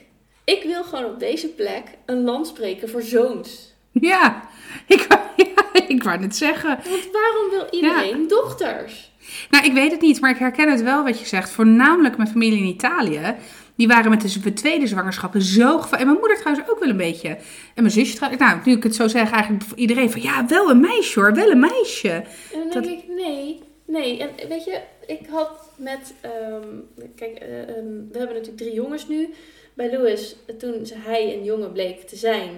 [0.43, 3.73] ik wil gewoon op deze plek een land spreken voor zoons.
[4.01, 4.49] Ja.
[4.87, 6.69] Ik, ja, ik wou net zeggen.
[6.69, 9.11] Want waarom wil iedereen dochters?
[9.49, 11.49] Nou, ik weet het niet, maar ik herken het wel wat je zegt.
[11.49, 13.35] Voornamelijk mijn familie in Italië.
[13.75, 15.99] Die waren met de tweede zwangerschappen zo geval.
[15.99, 17.29] En mijn moeder trouwens ook wel een beetje.
[17.29, 17.37] En
[17.83, 18.41] mijn zusje trouwens.
[18.43, 21.33] Nou, nu ik het zo zeg, eigenlijk voor iedereen van ja, wel een meisje hoor,
[21.33, 22.09] wel een meisje.
[22.09, 22.23] En
[22.59, 24.19] dan Dat- denk ik, nee, nee.
[24.19, 26.67] En weet je, ik had met, ehm,
[27.15, 29.29] kijk, eh, ehm, we hebben natuurlijk drie jongens nu.
[29.73, 32.49] Bij Louis, toen hij een jongen bleek te zijn,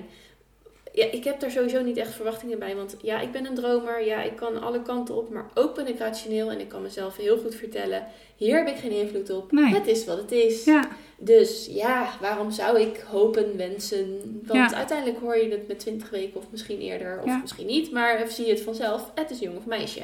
[0.97, 2.75] ja, ik heb daar sowieso niet echt verwachtingen bij.
[2.75, 5.87] Want ja, ik ben een dromer, ja, ik kan alle kanten op, maar ook ben
[5.87, 9.51] ik rationeel en ik kan mezelf heel goed vertellen, hier heb ik geen invloed op.
[9.51, 9.73] Nee.
[9.73, 10.63] Het is wat het is.
[10.65, 10.87] Ja,
[11.17, 14.41] Dus ja, waarom zou ik hopen, wensen?
[14.45, 14.77] Want Ja.
[14.77, 17.37] uiteindelijk hoor je het met 20 weken of misschien eerder, of Ja.
[17.41, 19.11] misschien niet, maar zie je het vanzelf.
[19.15, 20.01] Het is jong of meisje.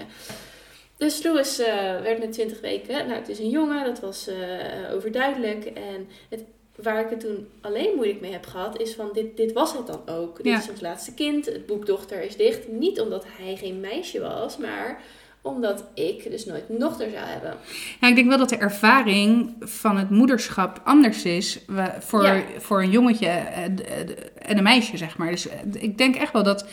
[0.97, 2.93] Dus Louis eh, werd met 20 weken.
[3.07, 4.35] Nou, het is een jongen, dat was eh,
[4.93, 5.65] overduidelijk.
[5.65, 6.43] En het,
[6.75, 9.87] waar ik het toen alleen moeilijk mee heb gehad, is van dit, dit was het
[9.87, 10.43] dan ook.
[10.43, 11.45] Dit is ons laatste kind.
[11.45, 12.67] Het boek Dochter is dicht.
[12.67, 15.01] Niet omdat hij geen meisje was, maar
[15.41, 17.53] omdat ik dus nooit een dochter zou hebben.
[18.01, 21.59] Ja, ik denk wel dat de ervaring van het moederschap anders is
[21.99, 22.43] voor, Ja.
[22.57, 23.81] voor een jongetje eh, d-
[24.37, 25.31] en een meisje, zeg maar.
[25.31, 26.65] Dus eh, ik denk echt wel dat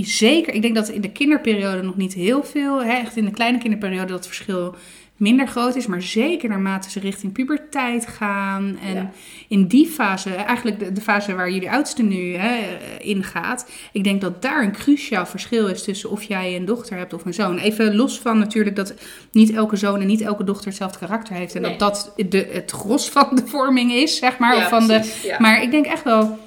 [0.00, 3.30] zeker, ik denk dat in de kinderperiode nog niet heel veel, hè, echt in de
[3.30, 4.74] kleine kinderperiode dat verschil
[5.20, 9.10] minder groot is, maar zeker naarmate ze richting puberteit gaan en Ja.
[9.48, 12.56] in die fase, eigenlijk de, de fase waar jullie oudste nu hè,
[13.00, 17.12] ingaat, ik denk dat daar een cruciaal verschil is tussen of jij een dochter hebt
[17.12, 17.58] of een zoon.
[17.58, 18.94] Even los van natuurlijk dat
[19.32, 21.54] niet elke zoon en niet elke dochter hetzelfde karakter heeft.
[21.54, 21.76] En Nee.
[21.78, 24.56] dat dat de, het gros van de vorming is, zeg maar.
[24.56, 25.36] Ja, of van de, ja.
[25.40, 26.38] Maar ik denk echt wel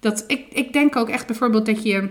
[0.00, 0.24] dat.
[0.26, 2.08] Ik, ik denk ook echt bijvoorbeeld dat je.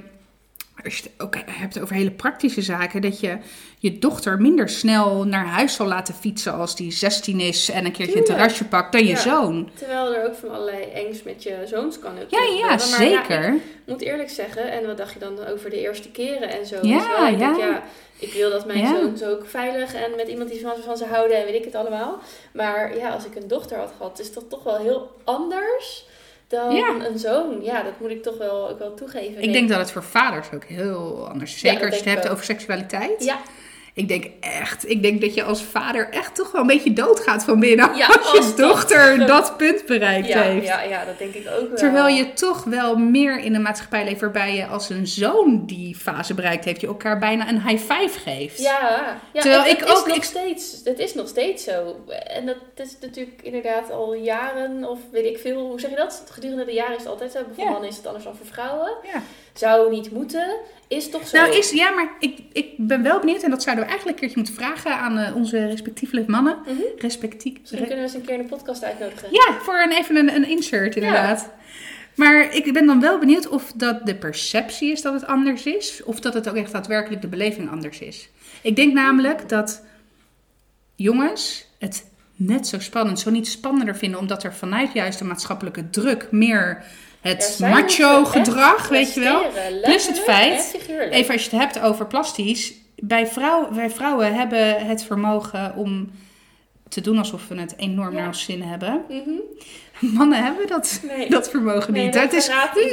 [0.84, 3.38] Als je het ook hebt over hele praktische zaken, dat je
[3.80, 7.92] je dochter minder snel naar huis zal laten fietsen als die 16 is en een
[7.92, 9.16] keertje een terrasje pakt dan je Ja.
[9.20, 9.70] zoon.
[9.74, 12.68] Terwijl er ook van allerlei angst met je zoons kan ook Ja, ja.
[12.68, 13.54] Maar zeker.
[13.54, 16.76] ik moet eerlijk zeggen, en wat dacht je dan over de eerste keren en zo?
[16.82, 17.28] Ja, weet je wel?
[17.28, 17.84] ik denk, ja.
[18.20, 21.38] ik wil dat mijn zoons ook veilig en met iemand die van, van ze houden
[21.38, 22.20] en weet ik het allemaal.
[22.54, 26.06] Maar ja, als ik een dochter had gehad, is dat toch wel heel anders
[26.52, 26.96] dan Ja.
[27.06, 27.64] een zoon.
[27.64, 29.42] Ja, dat moet ik toch wel, ook wel toegeven.
[29.42, 31.60] Ik denk dat het voor vaders ook heel anders is.
[31.60, 33.24] Zeker als je het hebt ik over seksualiteit.
[33.24, 33.38] Ja,
[33.94, 37.44] Ik denk echt, ik denk dat je als vader echt toch wel een beetje doodgaat
[37.44, 40.68] van binnen Ja, als je als dat- dochter dat punt bereikt ja, heeft.
[40.68, 41.78] ja, ja, dat denk ik ook wel.
[41.78, 45.96] Terwijl je toch wel meer in een maatschappij leeft waarbij je als een zoon die
[45.96, 48.60] fase bereikt heeft, je elkaar bijna een high five geeft.
[48.62, 51.96] Ja, ja Terwijl ik het is ook- nog ik- steeds, het is nog steeds zo.
[52.28, 56.24] En dat is natuurlijk inderdaad al jaren, of weet ik veel, hoe zeg je dat?
[56.32, 57.40] Gedurende de jaren is het altijd zo.
[57.56, 58.92] Voor mannen is het anders dan voor vrouwen.
[59.14, 59.22] Ja.
[59.54, 61.38] Zou niet moeten, is toch zo.
[61.38, 64.28] Nou, is, ja, maar ik, ik ben wel benieuwd, en dat zouden we eigenlijk een
[64.28, 66.58] keertje moeten vragen aan eh, onze respectievelijke mannen.
[66.66, 66.82] Mhm.
[66.98, 67.60] Respectief.
[67.60, 69.28] Misschien kunnen we eens een keer in de podcast uitnodigen.
[69.32, 71.50] Ja, voor een, even een, een insert inderdaad.
[72.16, 76.04] Maar ik ben dan wel benieuwd of dat de perceptie is dat het anders is,
[76.04, 78.30] of dat het ook echt daadwerkelijk de beleving anders is.
[78.62, 79.84] Ik denk namelijk dat
[80.96, 85.90] jongens het net zo spannend, zo niet spannender vinden, omdat er vanuit juist de maatschappelijke
[85.90, 86.86] druk meer Er
[87.22, 89.42] het macho gedrag, weet je wel.
[89.82, 90.76] Plus het feit.
[91.12, 92.74] Even als je het hebt over plastisch.
[92.96, 96.12] Bij, vrouw, wij vrouwen hebben het vermogen om
[96.90, 99.02] te doen alsof we het enorm naar ons zin hebben.
[99.10, 99.30] Mhm.
[100.16, 101.30] Mannen hebben dat, Nee.
[101.30, 102.14] dat vermogen Nee, niet.
[102.14, 102.48] dat het is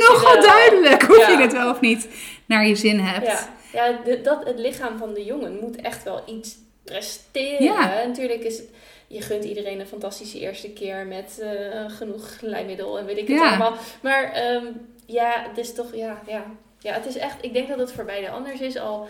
[0.08, 1.28] nogal duidelijk of Ja.
[1.30, 2.08] je het wel of niet
[2.46, 3.26] naar je zin hebt.
[3.26, 7.64] Ja, ja de- dat, het lichaam van de jongen moet echt wel iets presteren.
[7.64, 8.02] Ja.
[8.06, 8.68] Natuurlijk is het,
[9.08, 13.36] je gunt iedereen een fantastische eerste keer met eh, genoeg glijmiddel en weet ik het
[13.38, 13.48] Ja.
[13.48, 13.74] allemaal.
[14.02, 14.64] Maar ehm,
[15.06, 16.44] ja, het is toch, ja, ja,
[16.78, 18.76] ja, het is echt, ik denk dat het voor beide anders is.
[18.78, 19.08] Al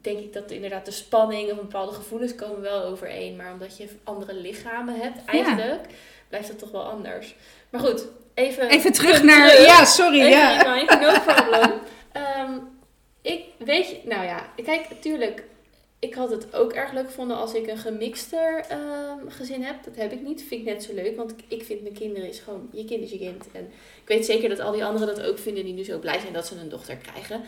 [0.00, 3.36] denk ik dat inderdaad de spanning of bepaalde gevoelens komen wel overeen.
[3.36, 5.86] Maar omdat je andere lichamen hebt, eigenlijk,
[6.28, 7.34] blijft het toch wel anders.
[7.70, 8.68] Maar goed, even...
[8.68, 9.48] Even terug naar...
[9.50, 9.66] terug.
[9.66, 10.18] Ja, sorry.
[10.20, 10.62] Even Ja.
[10.62, 11.72] rewind, no problem.
[12.12, 12.52] Ehm,
[13.22, 15.44] ik weet je, nou ja, kijk, natuurlijk,
[16.04, 19.84] ik had het ook erg leuk gevonden als ik een gemixter ehm, gezin heb.
[19.84, 22.38] Dat heb ik niet, vind ik net zo leuk, want ik- vind mijn kinderen is
[22.38, 23.44] gewoon, je kind is je kind.
[23.52, 23.64] En
[24.02, 26.32] ik weet zeker dat al die anderen dat ook vinden die nu zo blij zijn
[26.32, 27.40] dat ze een dochter krijgen.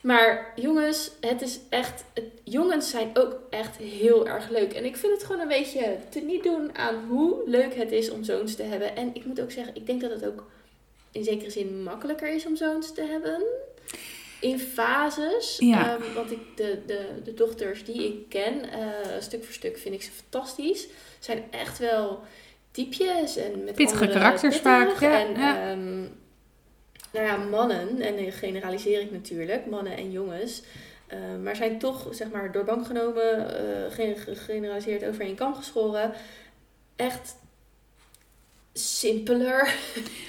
[0.00, 2.04] Maar jongens, het is echt,
[2.42, 4.72] jongens zijn ook echt heel erg leuk.
[4.72, 8.10] En ik vind het gewoon een beetje te niet doen aan hoe leuk het is
[8.10, 8.96] om zoons te hebben.
[8.96, 10.44] En ik moet ook zeggen, ik denk dat het ook
[11.12, 13.42] in zekere zin makkelijker is om zoons te hebben.
[14.44, 15.56] In fases.
[15.58, 15.94] Ja.
[15.98, 18.80] Ehm, want ik, de, de, de dochters die ik ken, eh,
[19.20, 20.86] stuk voor stuk vind ik ze fantastisch.
[21.18, 22.20] Zijn echt wel
[22.70, 25.70] typjes en met Pittige karakters vaak, ja, En ja.
[25.70, 26.00] ehm,
[27.12, 30.62] nou ja, mannen, en generaliseer ik natuurlijk, mannen en jongens.
[31.06, 35.54] eh, maar zijn toch, zeg maar, door bank genomen, eh, gen- gegeneraliseerd over één kam
[35.54, 36.12] geschoren.
[36.96, 37.36] Echt
[38.74, 39.74] simpeler.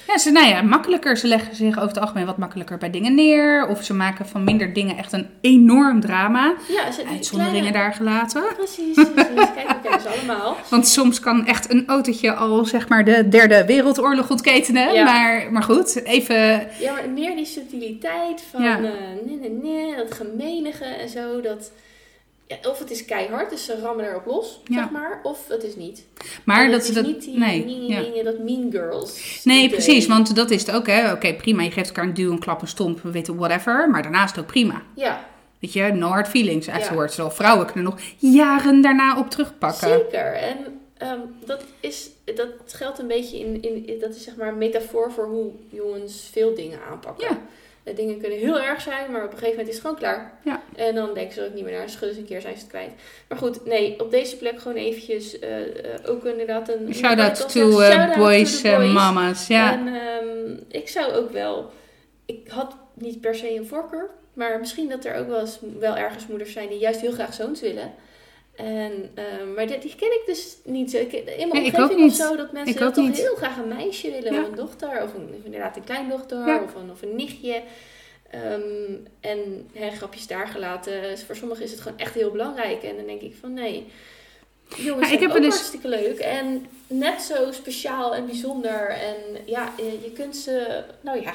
[0.07, 1.17] Ja, ze, nou ja, makkelijker.
[1.17, 3.67] Ze leggen zich over het algemeen wat makkelijker bij dingen neer.
[3.67, 6.53] Of ze maken van minder dingen echt een enorm drama.
[6.67, 8.43] Ja, ze, Uitzonderingen kleine- daar gelaten.
[8.55, 9.53] Precies, precies.
[9.55, 10.57] Kijk, we ze allemaal.
[10.69, 14.93] Want soms kan echt een autootje al zeg maar de derde wereldoorlog ontketenen.
[14.93, 15.03] Ja.
[15.03, 16.67] Maar, maar goed, even...
[16.79, 18.75] Ja, maar meer die subtiliteit van Ja.
[18.77, 18.81] eh,
[19.25, 21.41] nee, nee, nee, dat gemenige en zo.
[21.41, 21.71] Dat,
[22.47, 24.75] ja, of het is keihard, dus ze rammen erop los, Ja.
[24.81, 25.19] zeg maar.
[25.23, 26.05] Of het is niet.
[26.43, 27.05] Maar dat het is dat...
[27.05, 28.01] niet die, nee, ja.
[28.01, 29.41] die- dat mean girls.
[29.43, 29.69] nee, idee.
[29.69, 30.07] precies.
[30.07, 31.11] Want dat is het ook, hè.
[31.11, 31.61] Oké, prima.
[31.61, 33.89] Je geeft elkaar een duw, een klap, een stomp, we weten whatever.
[33.89, 34.81] Maar daarnaast ook prima.
[34.95, 35.25] Ja,
[35.59, 36.73] Weet je, no hard feelings Ja.
[36.75, 37.13] afterwards.
[37.15, 39.87] Terwijl vrouwen kunnen nog jaren daarna op terugpakken.
[39.87, 40.33] zeker.
[40.33, 40.57] En
[40.97, 43.99] ehm, dat, is, dat geldt een beetje in, in...
[43.99, 47.27] Dat is zeg maar een metafoor voor hoe jongens veel dingen aanpakken.
[47.29, 47.37] Ja.
[47.85, 50.39] De dingen kunnen heel erg zijn, maar op een gegeven moment is het gewoon klaar.
[50.43, 50.61] Ja.
[50.75, 51.89] En dan denken ze er ook niet meer naar.
[51.89, 52.91] Schudden ze een keer, zijn ze het kwijt.
[53.27, 56.93] Maar goed, nee, op deze plek gewoon eventjes eh, eh, ook inderdaad een...
[56.93, 59.47] Shout-out to to boys en mama's.
[59.47, 59.73] Ja.
[59.73, 61.71] En ehm, ik zou ook wel...
[62.25, 64.09] Ik had niet per se een voorkeur.
[64.33, 67.33] Maar misschien dat er ook wel, eens, wel ergens moeders zijn die juist heel graag
[67.33, 67.93] zoons willen.
[68.55, 70.97] En, ehm, maar die, die ken ik dus niet zo.
[70.97, 73.17] Ik, in mijn Nee, omgeving of zo, dat mensen toch niet.
[73.17, 74.33] heel graag een meisje willen.
[74.33, 74.41] Ja.
[74.41, 75.03] Of een dochter.
[75.03, 76.47] Of, een, of inderdaad een kleindochter.
[76.47, 76.63] Ja.
[76.63, 77.61] Of, een, of een nichtje.
[78.29, 81.01] Ehm, en hè, grapjes daar gelaten.
[81.01, 82.83] Dus voor sommigen is het gewoon echt heel belangrijk.
[82.83, 83.87] En dan denk ik van nee...
[84.77, 86.19] Jongens Ja, ik heb ook dus- hartstikke leuk.
[86.19, 88.89] En net zo speciaal en bijzonder.
[88.89, 90.83] En ja, je, kunt ze...
[91.01, 91.33] Nou ja,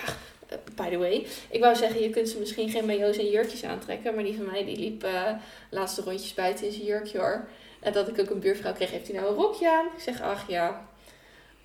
[0.75, 1.27] by the way.
[1.51, 4.15] Ik wou zeggen, je kunt ze misschien geen majo's en jurkjes aantrekken.
[4.15, 5.23] Maar die van mij, die liep eh
[5.71, 7.49] laatste rondjes buiten in zijn jurkje hoor.
[7.81, 9.85] En dat ik ook een buurvrouw kreeg, heeft hij nou een rokje aan?
[9.97, 10.81] Ik zeg, ach ja,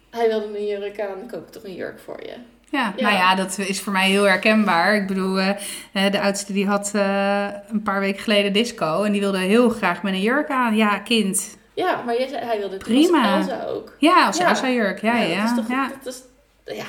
[0.09, 2.33] hij wilde een jurk aan, dan koop ik toch een jurk voor je.
[2.69, 3.03] Ja, Ja.
[3.03, 4.95] nou ja, dat is voor mij heel herkenbaar.
[4.95, 5.49] Ik bedoel, eh,
[5.93, 9.69] eh, de oudste die had eh, een paar weken geleden disco en die wilde heel
[9.69, 10.75] graag met een jurk aan.
[10.75, 11.57] Ja, kind.
[11.73, 13.37] Ja, maar jij zei, hij wilde Prima.
[13.37, 13.93] Elsa ook.
[13.99, 14.49] Ja, als Ja.
[14.49, 15.01] Elsa jurk.
[15.01, 15.41] Ja, ja.
[15.41, 15.91] Dat is toch, ja.
[16.03, 16.21] dat is,
[16.77, 16.85] ja,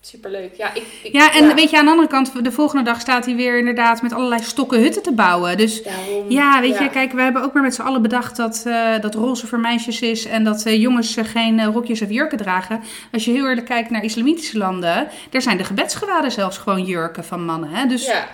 [0.00, 0.54] superleuk.
[0.56, 3.24] Ja, ik, ik, Ja, en weet je, aan de andere kant, de volgende dag staat
[3.24, 5.56] hij weer inderdaad met allerlei stokken hutten te bouwen.
[5.56, 8.62] Dus Daarom, ja, weet je, kijk, we hebben ook maar met z'n allen bedacht dat,
[8.66, 12.38] eh, dat roze voor meisjes is en dat eh, jongens eh, geen rokjes of jurken
[12.38, 12.80] dragen.
[13.12, 17.24] Als je heel eerlijk kijkt naar islamitische landen, daar zijn de gebedsgewaden zelfs gewoon jurken
[17.24, 17.70] van mannen.
[17.70, 17.86] Hè?
[17.86, 18.28] Dus Ja.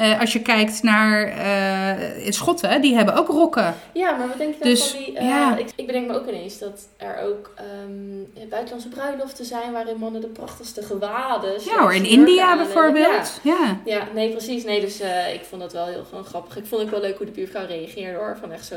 [0.00, 3.74] Eh, als je kijkt naar eh, Schotten, die hebben ook rokken.
[3.92, 5.16] ja, maar wat denk je dan Dus, van die...
[5.18, 5.56] eh, ja.
[5.56, 9.72] ik, ik bedenk me ook ineens dat er ook ehm, buitenlandse bruiloften zijn...
[9.72, 11.52] waarin mannen de prachtigste gewaden...
[11.64, 13.40] Ja hoor, in India bijvoorbeeld.
[13.42, 13.80] Ja.
[13.84, 14.64] Ja, nee, precies.
[14.64, 15.00] Nee, dus
[15.34, 16.56] ik vond dat wel heel gewoon grappig.
[16.56, 18.36] Ik vond het wel leuk hoe de buurvrouw reageerde hoor.
[18.40, 18.74] Van echt zo,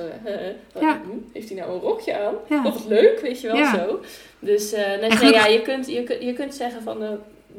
[0.73, 1.01] wat- Ja.
[1.03, 2.63] hm, heeft hij nou een rokje aan?
[2.63, 3.99] Wat leuk, weet je wel zo.
[4.39, 6.97] Dus nee, nee, ja, je, kunt, je, kunt, je kunt zeggen van,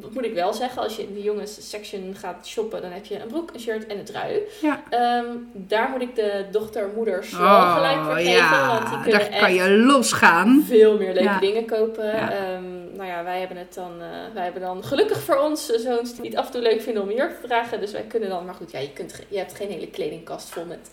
[0.00, 3.04] wat moet ik wel zeggen, als je in de jongens section gaat shoppen, dan heb
[3.04, 4.38] je een broek, een shirt en een trui.
[4.62, 4.82] Ja.
[4.90, 9.02] Ehm, daar moet ik de dochter, moeders wel Oh, gelijk voor geven, want die ja,
[9.02, 10.64] kunnen daar echt kan je losgaan.
[10.66, 11.38] veel meer leuke Ja.
[11.40, 12.06] dingen kopen.
[12.06, 12.32] Ja.
[12.32, 16.14] Ehm, nou ja, wij hebben het dan, eh, wij hebben dan gelukkig voor ons zoons
[16.16, 17.80] die het af en toe leuk vinden om een jurk te dragen.
[17.80, 20.64] Dus wij kunnen dan, maar goed, ja, je, kunt, je hebt geen hele kledingkast vol
[20.64, 20.90] met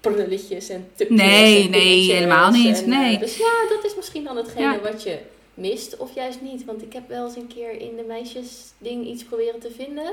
[0.00, 3.18] prulletjes en tukjes Nee, en nee, helemaal niet, en, eh, nee.
[3.18, 4.80] dus ja, dat is misschien dan hetgene Ja.
[4.92, 5.18] wat je
[5.54, 6.64] mist of juist niet.
[6.64, 10.12] Want ik heb wel eens een keer in de meisjesding iets proberen te vinden.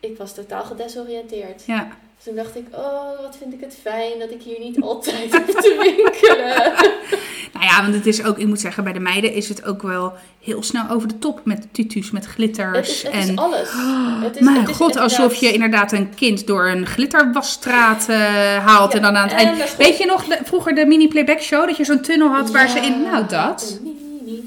[0.00, 1.62] Ik was totaal gedesoriënteerd.
[1.66, 1.88] Ja.
[2.16, 5.36] Dus toen dacht ik, oh, wat vind ik het fijn dat ik hier niet altijd
[5.36, 6.72] hoef te winkelen.
[7.52, 9.82] Nou ja, want het is ook, ik moet zeggen, bij de meiden is het ook
[9.82, 12.78] wel heel snel over de top met tutus, met glitters.
[12.78, 13.68] Het is, het en is alles.
[14.22, 18.18] Het is, mijn het is god, alsof je inderdaad een kind door een glitterwasstraat eh,
[18.66, 18.90] haalt.
[18.92, 19.76] Ja, en dan aan het eind.
[19.76, 21.66] Weet je nog de- vroeger de mini playback show?
[21.66, 23.02] Dat je zo'n tunnel had waar ze in.
[23.02, 23.78] Nou, dat.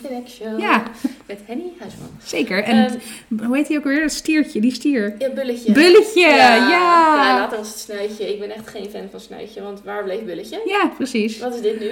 [0.02, 0.60] Playback show.
[0.60, 0.84] Ja.
[1.28, 2.10] Met Henny Huisman.
[2.24, 2.64] Zeker.
[2.64, 4.02] En Ehm, hoe heet die ook weer?
[4.02, 5.16] Dat stiertje, die stier.
[5.20, 5.72] ja, bulletje.
[5.72, 6.56] Bulletje, ja.
[6.56, 8.34] Ja, Ja, later was het snuitje.
[8.34, 10.90] Ik ben echt geen fan van snuitje, want waar bleef bulletje?
[10.98, 11.40] precies.
[11.40, 11.92] Wat is dit nu?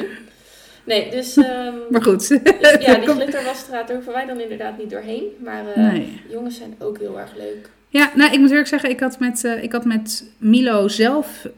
[0.86, 2.28] Nee, dus, ehm, Maar goed.
[2.28, 2.39] dus
[2.80, 5.24] ja, die glitterwasstraat, daar hoeven wij dan inderdaad niet doorheen.
[5.43, 6.22] Maar eh, Nee.
[6.30, 7.70] jongens zijn ook heel erg leuk.
[7.91, 11.45] Ja, nou, ik moet eerlijk zeggen, ik had met, eh, ik had met Milo zelf
[11.45, 11.51] eh,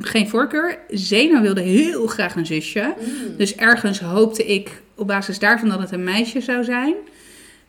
[0.00, 0.78] geen voorkeur.
[0.88, 2.94] Zeno wilde heel graag een zusje.
[2.98, 3.36] Mm.
[3.36, 6.94] Dus ergens hoopte ik op basis daarvan dat het een meisje zou zijn.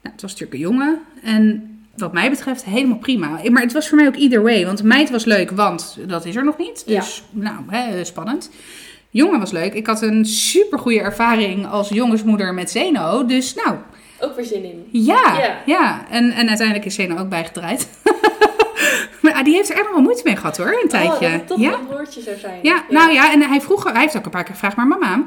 [0.02, 1.00] Nou, het was natuurlijk een jongen.
[1.24, 3.40] En wat mij betreft helemaal prima.
[3.50, 4.66] Maar het was voor mij ook either way.
[4.66, 6.84] Want meid was leuk, want dat is er nog niet.
[6.88, 8.50] Dus nou, hè, spannend.
[9.10, 9.74] Jongen was leuk.
[9.74, 13.26] Ik had een super goede ervaring als jongensmoeder met Zeno.
[13.26, 13.76] Dus nou,
[14.20, 14.88] Ook weer zin in.
[14.92, 15.38] ja.
[15.38, 15.58] Ja.
[15.66, 17.90] Ja, En, en uiteindelijk is Zeno ook bijgedraaid.
[19.22, 21.12] maar ah, die heeft er echt nog wel moeite mee gehad hoor, een tijdje.
[21.14, 21.74] Oh, dat het toch ja?
[21.74, 22.60] een broertje zou zijn.
[22.62, 25.24] Ja, nou ja, en hij vroeg, hij heeft ook een paar keer gevraagd, maar mama,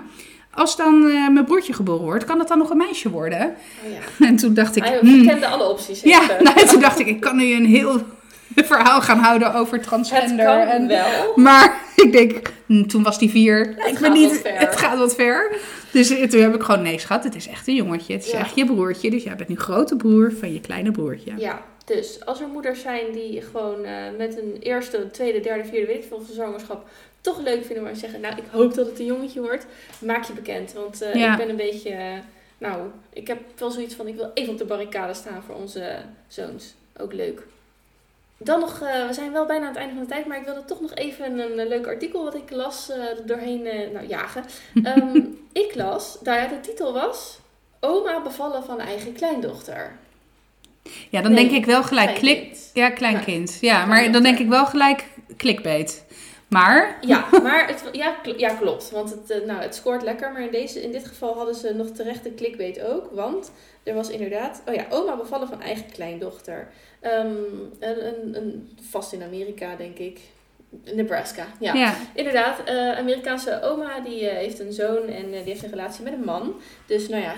[0.54, 3.54] als dan eh, mijn broertje geboren wordt, kan dat dan nog een meisje worden?
[3.84, 4.26] Oh, ja.
[4.28, 6.00] En toen dacht ik, Hij hmm, kende alle opties.
[6.00, 8.00] ja, nou, toen dacht ik, ik kan nu een heel
[8.54, 10.44] verhaal gaan houden over het transgender.
[10.46, 11.32] kan en, wel.
[11.36, 13.70] maar ik denk, hm, toen was die vier.
[13.70, 15.52] ik gaat ben niet, het gaat wat ver.
[15.90, 18.12] Dus eh, toen heb ik gewoon, nee schat, het is echt een jongetje.
[18.12, 18.38] Het is Ja.
[18.38, 19.10] echt je broertje.
[19.10, 21.32] Dus jij bent nu grote broer van je kleine broertje.
[21.36, 25.86] Ja, dus als er moeders zijn die gewoon eh, met een eerste, tweede, derde, vierde,
[25.86, 26.88] weet ik veel, zwangerschap
[27.20, 29.66] toch leuk vinden, maar zeggen, nou, ik hoop dat het een jongetje wordt,
[29.98, 30.72] maak je bekend.
[30.72, 31.32] Want eh, Ja.
[31.32, 32.12] ik ben een beetje, eh,
[32.58, 35.96] nou, ik heb wel zoiets van, ik wil even op de barricade staan voor onze
[36.28, 36.74] zoons.
[36.96, 37.42] Ook leuk.
[38.36, 40.44] Dan nog, eh, we zijn wel bijna aan het einde van de tijd, maar ik
[40.44, 42.90] wilde toch nog even een, een leuk artikel wat ik las,
[43.26, 43.62] doorheen
[43.92, 44.44] nou, jagen.
[44.84, 45.20] Ehm,
[45.52, 47.38] ik las, ja, de titel was,
[47.80, 49.96] Oma bevallen van eigen kleindochter.
[51.08, 52.56] Ja, dan Nee, denk ik wel gelijk klik.
[52.74, 53.58] Ja, kleinkind.
[53.60, 54.12] Ja, maar Kleindochter.
[54.12, 55.04] dan denk ik wel gelijk
[55.36, 56.04] clickbait.
[56.50, 58.90] Maar, Ja, maar het, ja, ja, klopt.
[58.90, 60.32] Want het, eh, nou, het scoort lekker.
[60.32, 63.10] Maar in, deze, in dit geval hadden ze nog terecht de clickbait ook.
[63.12, 64.62] Want er was inderdaad...
[64.68, 66.68] Oh ja, oma bevallen van eigen kleindochter.
[67.00, 67.26] Ehm,
[67.78, 70.20] een, een, een, vast in Amerika, denk ik.
[70.94, 71.74] Nebraska, ja.
[71.74, 71.94] ja.
[72.14, 76.12] Inderdaad, eh Amerikaanse oma die eh, heeft een zoon en die heeft een relatie met
[76.12, 76.60] een man.
[76.86, 77.34] Dus nou ja,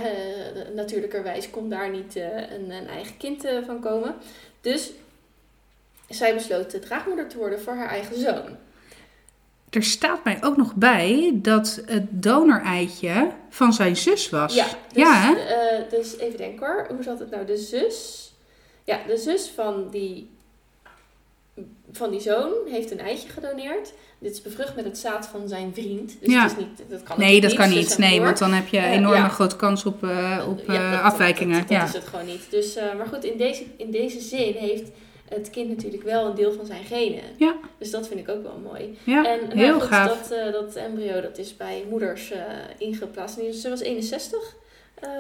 [0.75, 4.15] natuurlijkerwijs kon daar niet een, een eigen kind van komen.
[4.61, 4.91] Dus
[6.09, 8.57] zij besloot de draagmoeder te worden voor haar eigen zoon.
[9.73, 14.55] Er staat mij ook nog bij dat het donoreitje van zijn zus was.
[14.55, 15.33] Ja, dus, ja hè?
[15.35, 16.87] eh, dus even denken hoor.
[16.95, 17.47] Hoe zat het nou?
[17.47, 18.31] De zus.
[18.85, 20.31] Ja, de zus van die,
[21.93, 23.93] van die zoon heeft een eitje gedoneerd.
[24.19, 26.17] Dit is bevrucht met het zaad van zijn vriend.
[26.21, 26.43] Dus Ja.
[26.43, 28.93] het is niet, dat kan Nee, dat kan niet, Nee, want dan heb je Eh,
[28.93, 29.29] enorme ja.
[29.29, 31.59] grote kans op, eh, op Ja, dat- afwijkingen.
[31.59, 31.85] Dat, dat ja.
[31.85, 32.51] is het gewoon niet.
[32.51, 34.91] Dus, maar goed, in deze, in deze zin heeft
[35.35, 37.23] het kind natuurlijk wel een deel van zijn genen.
[37.37, 37.57] Ja.
[37.79, 38.99] Dus dat vind ik ook wel mooi.
[39.05, 40.09] ja, en nou heel goed, gaaf.
[40.09, 42.43] Dat, eh, dat embryo dat is bij moeders eh,
[42.79, 43.39] ingeplaatst.
[43.39, 44.57] En ze was 61
[44.95, 45.11] ehm,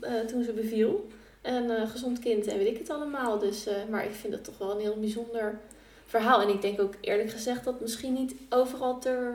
[0.00, 1.08] eh, toen ze beviel.
[1.42, 3.38] En eh, gezond kind en weet ik het allemaal.
[3.38, 5.58] Dus, maar ik vind het toch wel een heel bijzonder
[6.06, 6.42] verhaal.
[6.42, 9.34] En ik denk ook eerlijk gezegd dat misschien niet overal ter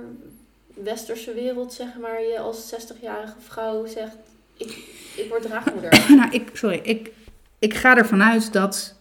[0.74, 4.16] westerse wereld, zeg maar, je als 60-jarige vrouw zegt:
[4.58, 4.70] ik,
[5.16, 6.06] ik word draagmoeder.
[6.16, 7.12] nou, ik, sorry, ik,
[7.60, 8.96] ik ga ervan uit dat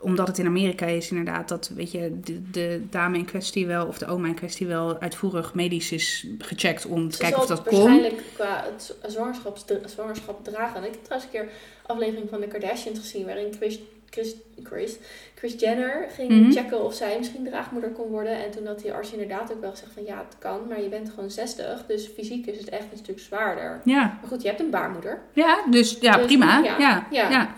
[0.00, 3.86] omdat het in Amerika is inderdaad dat weet je, de, de dame in kwestie wel,
[3.86, 7.46] of de oma in kwestie wel uitvoerig medisch is gecheckt om te Ze kijken of
[7.46, 7.78] dat kon.
[7.78, 8.64] waarschijnlijk qua
[9.06, 10.76] zwangerschap, zwangerschap dragen.
[10.80, 13.78] En ik heb trouwens een keer een aflevering van de Kardashians gezien waarin Chris,
[14.10, 14.96] Chris, Chris,
[15.34, 16.50] Chris Jenner ging Mhm.
[16.52, 18.44] checken of zij misschien draagmoeder kon worden.
[18.44, 20.88] En toen had die arts inderdaad ook wel gezegd van ja, het kan, maar je
[20.88, 21.84] bent gewoon 60.
[21.86, 23.80] Dus fysiek is het echt een stuk zwaarder.
[23.84, 25.22] Ja, Maar goed, je hebt een baarmoeder.
[25.32, 26.62] ja, dus ja, Dus, prima.
[26.62, 27.30] ja, Ja, ja.
[27.30, 27.54] ja.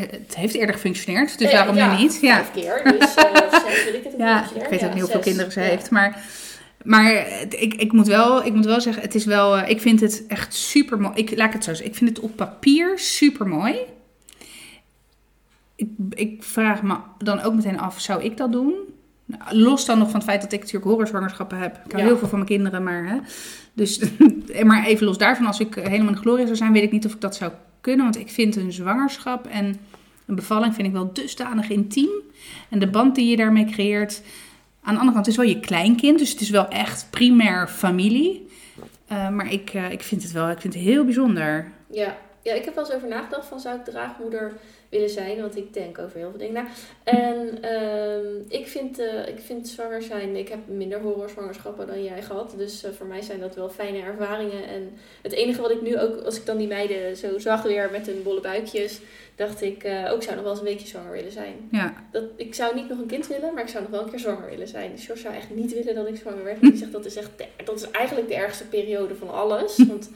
[0.00, 2.18] Het heeft eerder gefunctioneerd, dus waarom ja, nu niet?
[2.20, 2.34] Ja.
[2.34, 5.60] Vijf keer, dus eh, zes, ik het Ja, ik weet ook niet hoeveel kinderen ze
[5.60, 5.90] heeft.
[5.90, 6.24] Maar,
[6.82, 7.12] maar
[7.48, 10.24] ik, ik, moet wel, ik moet wel zeggen, het is wel, eh, ik vind het
[10.28, 11.14] echt super mooi.
[11.16, 13.76] Ik, laat ik het zo zeggen, ik vind het op papier super mooi.
[15.76, 18.74] Ik, ik vraag me dan ook meteen af, zou ik dat doen?
[19.24, 21.80] Nou, los dan nog van het feit dat ik natuurlijk horrorzwangerschappen heb.
[21.84, 22.08] Ik hou Ja.
[22.08, 23.16] heel veel van mijn kinderen, maar, hè,
[23.72, 24.00] dus,
[24.64, 27.06] maar even los daarvan, als ik helemaal in de glorie zou zijn, weet ik niet
[27.06, 27.52] of ik dat zou
[27.86, 28.04] kunnen.
[28.04, 29.80] Want ik vind een zwangerschap en
[30.26, 32.10] een bevalling vind ik wel dusdanig intiem.
[32.68, 34.22] En de band die je daarmee creëert.
[34.82, 38.48] Aan de andere kant, is wel je kleinkind, dus het is wel echt primair familie.
[39.06, 41.72] Eh, maar ik, eh, ik vind het wel, ik vind het heel bijzonder.
[41.90, 42.16] Ja.
[42.42, 44.52] ja, ik heb wel eens over nagedacht van zou ik draagmoeder
[44.88, 46.66] willen zijn, want ik denk over heel veel dingen na.
[47.04, 52.22] En ehm, ik, vind, eh, ik vind zwanger zijn, ik heb minder horrorzwangerschappen dan jij
[52.22, 54.68] gehad, dus eh, voor mij zijn dat wel fijne ervaringen.
[54.68, 57.88] En het enige wat ik nu ook, als ik dan die meiden zo zag weer
[57.92, 59.00] met hun bolle buikjes,
[59.34, 61.54] dacht ik, eh ook zou nog wel eens een weekje zwanger willen zijn.
[61.70, 64.10] Ja, Dat, ik zou niet nog een kind willen, maar ik zou nog wel een
[64.10, 64.90] keer zwanger willen zijn.
[64.94, 66.60] Dus zou echt niet willen dat ik zwanger werd.
[66.60, 69.76] Want die zegt dat is echt de- dat is eigenlijk de ergste periode van alles.
[69.88, 70.10] Want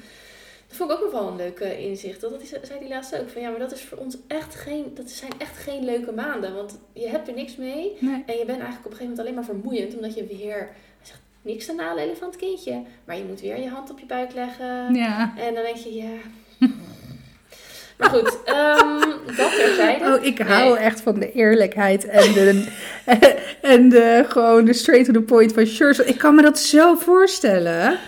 [0.70, 2.20] dat vond ik ook nog wel een leuke inzicht.
[2.20, 3.28] Dat, is- zei die laatst ook.
[3.28, 6.54] Van ja, maar dat is voor ons echt geen, dat zijn echt geen leuke maanden.
[6.54, 7.96] Want je hebt er niks mee.
[7.98, 8.22] nee.
[8.26, 9.94] En je bent eigenlijk op een gegeven moment alleen maar vermoeiend.
[9.94, 10.68] Omdat je weer, hij
[11.02, 12.82] zegt niks te nadelen van het kindje.
[13.04, 14.94] Maar je moet weer je hand op je buik leggen.
[14.94, 15.32] Ja.
[15.38, 16.08] En dan denk je, ja...
[17.98, 20.04] Maar goed, ehm, dat terzijde.
[20.18, 20.78] Oh, ik hou Nee.
[20.78, 22.66] echt van de eerlijkheid en de,
[23.60, 25.98] en de, gewoon de straight to the point van Shores.
[25.98, 27.98] Ik kan me dat zo voorstellen.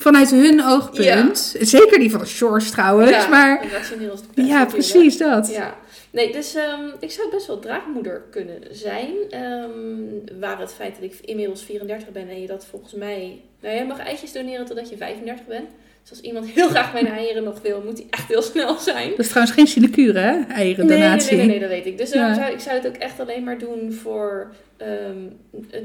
[0.00, 1.56] Vanuit hun oogpunt.
[1.60, 3.10] Zeker die van Shores trouwens.
[3.10, 5.50] Ja, maar rationeel is het ja, precies dat.
[5.50, 5.76] Ja,
[6.10, 9.14] nee, dus ehm, ik zou best wel draagmoeder kunnen zijn.
[9.30, 13.40] Ehm waar het feit dat ik inmiddels 34 ben en je dat volgens mij...
[13.60, 15.70] Nou, jij mag eitjes doneren totdat je 35 bent.
[16.10, 19.10] Dus als iemand heel graag mijn eieren nog wil, moet hij echt heel snel zijn.
[19.10, 20.32] Dat is trouwens geen sinecure, hè?
[20.32, 21.36] Nee, Eierendonatie.
[21.36, 21.98] nee, nee, nee, dat weet ik.
[21.98, 22.14] Dus Ja.
[22.18, 25.16] daarom zou, ik zou het ook echt alleen maar doen voor, ehm,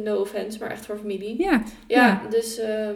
[0.04, 1.36] no offense, maar echt voor familie.
[1.44, 2.22] Ja, Ja, Ja.
[2.30, 2.94] dus ehm,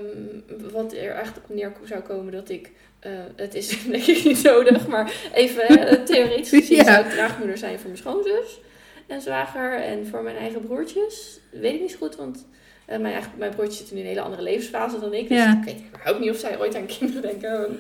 [0.72, 4.44] wat er echt op neer zou komen dat ik, eh, het is denk ik niet
[4.44, 6.84] nodig, maar even hè, theoretisch gezien Ja.
[6.84, 8.60] zou ik draagmoeder zijn voor mijn schoonzus
[9.08, 11.40] en zwager en voor mijn eigen broertjes.
[11.52, 12.59] Weet ik niet zo goed, want eh,
[12.98, 15.28] mijn, eigen, mijn broertjes zitten nu in een hele andere levensfase dan ik.
[15.30, 15.58] Dus Ja.
[15.58, 17.66] ik weet überhaupt niet of zij ooit aan kinderen denken.
[17.68, 17.80] en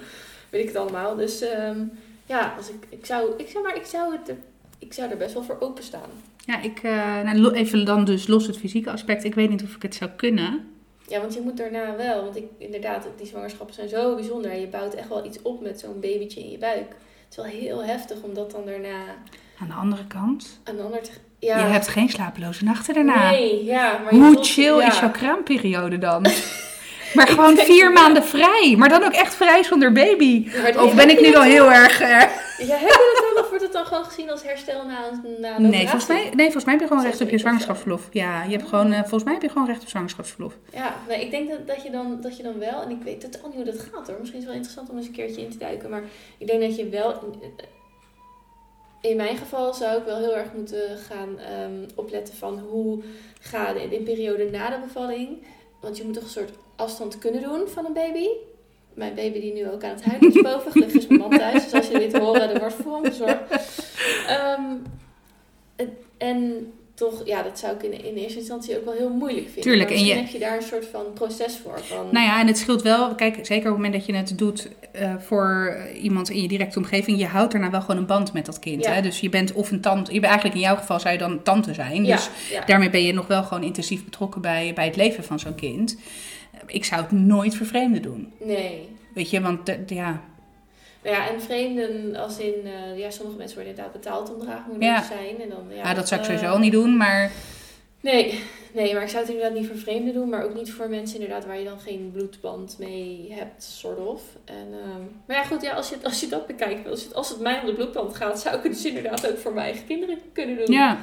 [0.50, 1.16] Weet ik het allemaal.
[1.16, 1.80] Dus ehm,
[2.26, 4.38] ja, als ik, ik, zou, ik, zou, maar ik, zou het, er-
[4.80, 6.10] ik zou er best wel voor openstaan.
[6.46, 9.24] ja ik, eh, nou, even dan dus los het fysieke aspect.
[9.24, 10.68] Ik weet niet of ik het zou kunnen.
[11.08, 14.56] Ja, want je moet daarna wel, want ik, inderdaad, die zwangerschappen zijn zo bijzonder.
[14.56, 16.88] Je bouwt echt wel iets op met zo'n babytje in je buik.
[16.90, 19.04] Het is wel heel heftig om dat dan daarna
[19.60, 21.02] Aan de andere kant, aan de ander
[21.40, 23.30] je hebt geen slapeloze nachten daarna.
[23.30, 24.00] nee, ja.
[24.04, 24.88] Maar Hoe chill ja.
[24.88, 26.22] is jouw kraamperiode dan?
[27.16, 28.76] maar gewoon vier maanden vrij.
[28.78, 30.48] Maar dan ook echt vrij zonder baby.
[30.78, 32.02] Of ben ik nu al heel erg...
[32.02, 33.44] eh, Ja, heb je dat dan?
[33.44, 36.26] Of wordt het dan gewoon gezien als herstel na, een- na een Nee, volgens operatie?
[36.26, 38.08] mij, nee, volgens mij heb je gewoon recht op je zwangerschapsverlof.
[38.12, 40.54] Ja, je hebt gewoon, eh, volgens mij heb je gewoon recht op zwangerschapsverlof.
[40.74, 43.22] Ja, nee, ik denk dat, dat, je dan, dat je dan wel, en ik weet
[43.22, 44.16] totaal niet hoe dat gaat hoor.
[44.20, 45.90] Misschien is het wel interessant om eens een keertje in te duiken.
[45.90, 46.02] Maar
[46.38, 47.40] ik denk dat je wel,
[49.02, 53.04] in mijn geval zou ik wel heel erg moeten gaan ehm, opletten van hoe
[53.40, 55.44] ga de, de periode na de bevalling.
[55.82, 58.28] Want je moet toch een soort afstand kunnen doen van een baby.
[58.94, 61.64] Mijn baby die nu ook aan het huilen is boven, gelukkig is mijn man thuis.
[61.64, 63.42] Dus als je dit hoort, er wordt voor hem gezorgd.
[64.28, 64.76] Ehm,
[66.18, 69.62] en toch, ja, dat zou ik in, in eerste instantie ook wel heel moeilijk vinden.
[69.64, 71.80] Tuurlijk, en je- heb je daar een soort van proces voor.
[71.84, 73.16] Van, Nou ja, en het scheelt wel.
[73.16, 76.78] Kijk, zeker op het moment dat je het doet eh, voor iemand in je directe
[76.80, 77.20] omgeving.
[77.20, 78.84] Je houdt daarna wel gewoon een band met dat kind.
[78.84, 78.92] Ja.
[78.92, 79.02] Hè?
[79.02, 80.14] Dus je bent of een tante.
[80.14, 82.06] Je bent eigenlijk in jouw geval zou je dan tante zijn.
[82.06, 82.66] ja, Dus ja.
[82.66, 85.98] daarmee ben je nog wel gewoon intensief betrokken bij, bij het leven van zo'n kind.
[86.66, 88.34] Ik zou het nooit vervreemden doen.
[88.44, 88.88] Nee.
[89.14, 90.22] Weet je, want ja,
[91.10, 92.54] ja, en vreemden als in...
[92.66, 95.02] eh, ja, sommige mensen worden inderdaad betaald om draagmoeder Ja.
[95.02, 95.42] te zijn.
[95.42, 96.98] En dan, ja, ja, dat zou ik eh, sowieso al niet doen.
[96.98, 97.32] Maar
[98.02, 98.44] Nee,
[98.74, 101.20] nee, maar ik zou het inderdaad niet voor vreemden doen, maar ook niet voor mensen
[101.20, 104.22] inderdaad waar je dan geen bloedband mee hebt, soort of.
[104.46, 107.30] En, ehm, maar ja, goed, ja, als, je, als je dat bekijkt, als het, als
[107.30, 109.86] het mij om de bloedband gaat, zou ik het dus inderdaad ook voor mijn eigen
[109.86, 110.76] kinderen kunnen doen.
[110.76, 110.98] Ja.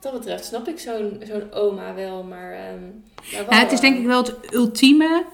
[0.00, 2.52] Wat dat betreft snap ik zo'n zo'n oma wel, maar...
[2.52, 2.82] ehm,
[3.32, 5.24] wel, ja, het is denk ik wel het ultieme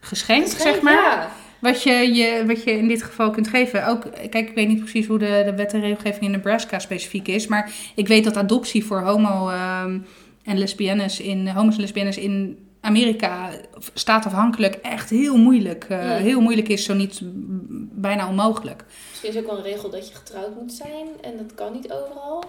[0.00, 0.94] geschenk, Geschenk, zeg maar.
[0.94, 1.30] Ja.
[1.66, 3.86] Wat je, je, wat je in dit geval kunt geven.
[3.86, 7.28] Ook, kijk, ik weet niet precies hoe de, de wet en regelgeving in Nebraska specifiek
[7.28, 7.46] is.
[7.46, 9.98] Maar ik weet dat adoptie voor homo ehm,
[10.44, 13.50] en lesbiennes in, homo's en lesbiennes in Amerika
[13.94, 16.16] staatafhankelijk echt heel moeilijk, eh, Ja.
[16.16, 17.20] heel moeilijk is, zo niet
[17.92, 18.84] bijna onmogelijk.
[19.10, 21.92] Misschien is ook wel een regel dat je getrouwd moet zijn en dat kan niet
[21.92, 22.44] overal.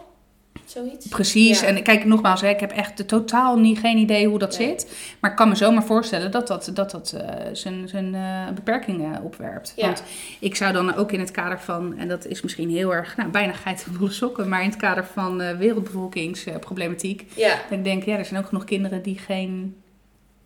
[0.65, 1.07] Zoiets.
[1.07, 1.59] Precies.
[1.59, 1.67] Ja.
[1.67, 4.67] En kijk, nogmaals, hè, ik heb echt totaal niet, geen idee hoe dat Nee.
[4.67, 4.97] zit.
[5.19, 9.21] Maar ik kan me zomaar voorstellen dat dat, dat, dat eh, zijn, zijn eh, beperkingen
[9.23, 9.73] opwerpt.
[9.75, 9.85] Ja.
[9.85, 10.03] Want
[10.39, 13.29] ik zou dan ook in het kader van, en dat is misschien heel erg, nou,
[13.29, 17.25] bijna geitenwolle sokken, maar in het kader van eh, wereldbevolkingsproblematiek.
[17.35, 17.55] Ja.
[17.69, 19.75] dat ik denk, ja, er zijn ook genoeg kinderen die geen,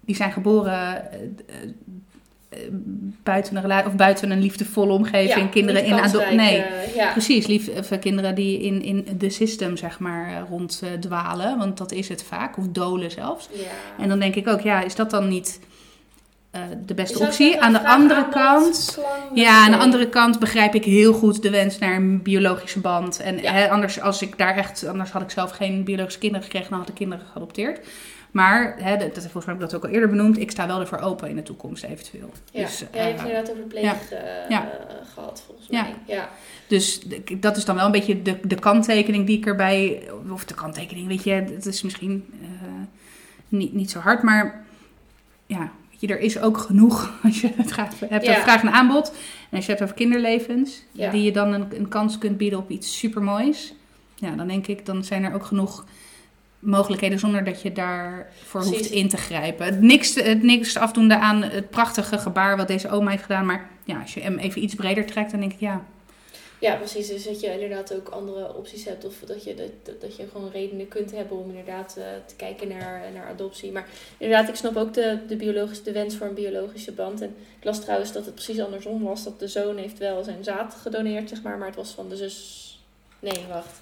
[0.01, 1.03] die zijn geboren
[3.23, 5.39] buiten een relatie of buiten een liefdevolle omgeving.
[5.39, 6.35] Ja, kinderen in adoptie.
[6.35, 6.57] Nee.
[6.57, 7.11] eh, ja.
[7.11, 11.57] Precies, lief, of, eh, kinderen die in, in de system, zeg maar, eh, ronddwalen.
[11.57, 12.57] want dat is het vaak.
[12.57, 13.49] Of dolen zelfs.
[13.51, 14.03] Ja.
[14.03, 15.59] En dan denk ik ook, ja, is dat dan niet
[16.51, 17.61] eh, de beste optie?
[17.61, 18.99] Aan de andere kant...
[19.33, 23.19] Ja, aan de andere kant begrijp ik heel goed de wens naar een biologische band.
[23.19, 23.51] En Ja.
[23.51, 26.79] hè, anders, als ik daar echt, anders had ik zelf geen biologische kinderen gekregen, dan
[26.79, 27.87] had ik kinderen geadopteerd.
[28.31, 30.67] Maar, hè, dat, dat, volgens mij heb ik dat ook al eerder benoemd, ik sta
[30.67, 32.29] wel ervoor open in de toekomst eventueel.
[32.51, 34.57] Ja, Dus, ja, je eh, hebt inderdaad over pleeg eh,
[35.13, 35.95] gehad, volgens mij.
[36.07, 36.29] Ja.
[36.67, 37.01] Dus
[37.39, 40.09] dat is dan wel een beetje de, de kanttekening die ik erbij.
[40.29, 42.47] Of de kanttekening, weet je, het is misschien eh,
[43.47, 44.65] niet, niet zo hard, maar
[45.45, 48.31] ja, er is ook genoeg als je het gaat, hebt Ja.
[48.31, 49.07] over vraag en aanbod.
[49.49, 51.11] En als je het hebt over kinderlevens, Ja.
[51.11, 53.73] die je dan een, een kans kunt bieden op iets supermoois.
[54.15, 55.85] Ja, dan denk ik, dan zijn er ook genoeg
[56.61, 58.91] mogelijkheden zonder dat je daarvoor hoeft Precies.
[58.91, 59.65] in te grijpen.
[59.65, 63.45] Het niks, het niks afdoende aan het prachtige gebaar wat deze oma heeft gedaan.
[63.45, 65.85] Maar ja, als je hem even iets breder trekt, dan denk ik ja,
[66.61, 67.07] ja, precies.
[67.07, 69.05] Dus dat je inderdaad ook andere opties hebt.
[69.05, 72.67] Of dat je, dat, dat je gewoon redenen kunt hebben om inderdaad eh, te kijken
[72.67, 73.71] naar, naar adoptie.
[73.71, 73.87] Maar
[74.17, 77.21] inderdaad, ik snap ook de, de, biologische, de wens voor een biologische band.
[77.21, 79.23] En ik las trouwens dat het precies andersom was.
[79.23, 81.57] Dat de zoon heeft wel zijn zaad gedoneerd, zeg maar.
[81.57, 82.79] Maar het was van de zus...
[83.19, 83.79] Nee, wacht.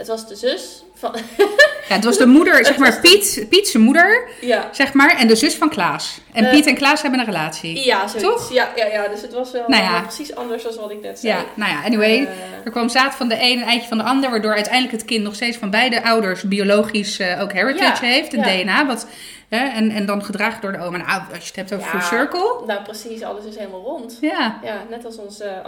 [0.00, 1.14] Het was de zus van...
[1.88, 5.26] Ja, het was de moeder, zeg maar Piet, Piet zijn moeder, ja, zeg maar, en
[5.28, 6.20] de zus van Klaas.
[6.32, 7.84] En Eh, Piet en Klaas hebben een relatie.
[7.84, 8.28] ja, zoiets.
[8.28, 8.52] Toch?
[8.52, 9.96] Ja, ja, ja, dus het was wel Nou ja.
[9.96, 11.32] eh, precies anders dan wat ik net zei.
[11.32, 12.16] Ja, nou ja, anyway.
[12.22, 12.28] Eh,
[12.64, 15.22] Er kwam zaad van de een en eitje van de ander, waardoor uiteindelijk het kind
[15.24, 18.42] nog steeds van beide ouders biologisch eh, ook heritage Ja, heeft, een.
[18.42, 18.86] DNA.
[18.86, 19.06] Wat,
[19.48, 20.96] hè, en, en dan gedragen door de oma.
[20.96, 22.62] Nou, als je het hebt over full circle.
[22.66, 23.22] nou, precies.
[23.22, 24.18] Alles is helemaal rond.
[24.20, 25.62] Ja, Ja, net als onze,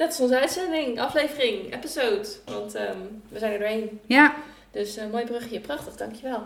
[0.00, 2.28] net als onze uitzending, aflevering, episode.
[2.44, 2.98] Want ehm,
[3.28, 4.00] we zijn er doorheen.
[4.06, 4.34] ja.
[4.72, 6.42] Dus eh mooi brugje, prachtig, dankjewel.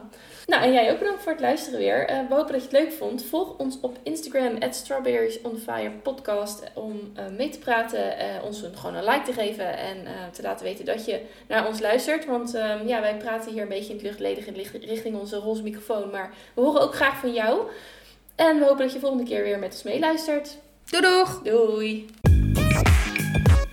[0.46, 2.06] Nou, en jij ook bedankt voor het luisteren weer.
[2.08, 3.24] Eh, we hopen dat je het leuk vond.
[3.24, 8.62] Volg ons op Instagram, at Strawberries on Fire podcast, om eh, mee te praten, ons
[8.62, 9.96] een, gewoon een like te geven en
[10.32, 12.26] te laten weten dat je naar ons luistert.
[12.26, 16.10] Want ehm, ja, wij praten hier een beetje in het luchtledige richting onze roze microfoon,
[16.10, 17.60] maar we horen ook graag van jou.
[18.34, 20.56] En we hopen dat je volgende keer weer met ons meeluistert.
[20.84, 21.42] Doei doeg!
[21.42, 22.06] Doei!
[23.34, 23.63] you